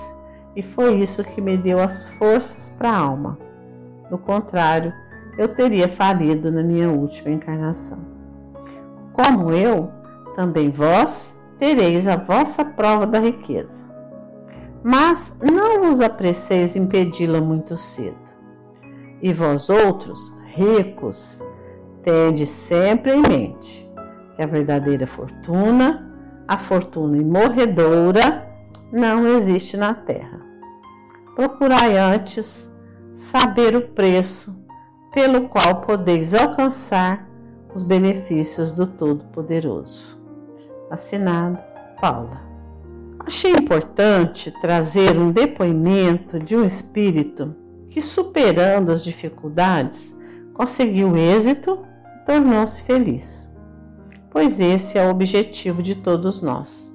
e 0.56 0.62
foi 0.62 0.96
isso 1.00 1.24
que 1.24 1.42
me 1.42 1.58
deu 1.58 1.80
as 1.80 2.10
forças 2.10 2.70
para 2.70 2.90
a 2.90 2.98
alma. 2.98 3.38
Do 4.10 4.18
contrário, 4.18 4.94
eu 5.38 5.48
teria 5.48 5.88
falido 5.88 6.52
na 6.52 6.62
minha 6.62 6.90
última 6.90 7.32
encarnação. 7.32 8.00
Como 9.12 9.52
eu, 9.52 9.92
também 10.36 10.70
vós 10.70 11.38
tereis 11.58 12.08
a 12.08 12.16
vossa 12.16 12.66
prova 12.66 13.06
da 13.06 13.20
riqueza. 13.20 13.84
Mas 14.84 15.34
não 15.42 15.84
vos 15.84 16.02
apreceis 16.02 16.76
impedi-la 16.76 17.40
muito 17.40 17.78
cedo. 17.78 18.18
E 19.22 19.32
vós 19.32 19.70
outros, 19.70 20.34
ricos, 20.48 21.40
tende 22.04 22.46
sempre 22.46 23.14
em 23.14 23.22
mente 23.22 23.90
que 24.36 24.42
a 24.42 24.46
verdadeira 24.46 25.08
fortuna, 25.08 26.14
a 26.48 26.58
fortuna 26.58 27.18
imorredoura, 27.18 28.46
não 28.92 29.26
existe 29.28 29.78
na 29.78 29.94
terra. 29.94 30.42
Procurai 31.36 31.98
antes 31.98 32.70
saber 33.12 33.76
o 33.76 33.82
preço 33.82 34.54
pelo 35.14 35.48
qual 35.48 35.82
podeis 35.82 36.34
alcançar 36.34 37.30
os 37.74 37.84
benefícios 37.84 38.72
do 38.72 38.86
Todo-Poderoso. 38.86 40.23
Assinado 40.90 41.60
Paula. 42.00 42.42
Achei 43.26 43.52
importante 43.52 44.52
trazer 44.62 45.18
um 45.18 45.32
depoimento 45.32 46.40
de 46.40 46.56
um 46.56 46.66
espírito 46.66 47.56
que, 47.90 48.02
superando 48.02 48.92
as 48.92 49.04
dificuldades, 49.04 50.14
conseguiu 50.54 51.16
êxito 51.16 51.80
e 52.16 52.26
tornou-se 52.26 52.82
feliz. 52.82 53.50
Pois 54.30 54.60
esse 54.60 54.98
é 54.98 55.06
o 55.06 55.12
objetivo 55.12 55.82
de 55.82 55.96
todos 55.96 56.42
nós: 56.42 56.94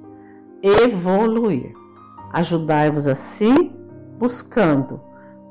evoluir. 0.61 1.73
Ajudai-vos 2.31 3.07
assim, 3.07 3.73
buscando, 4.19 5.01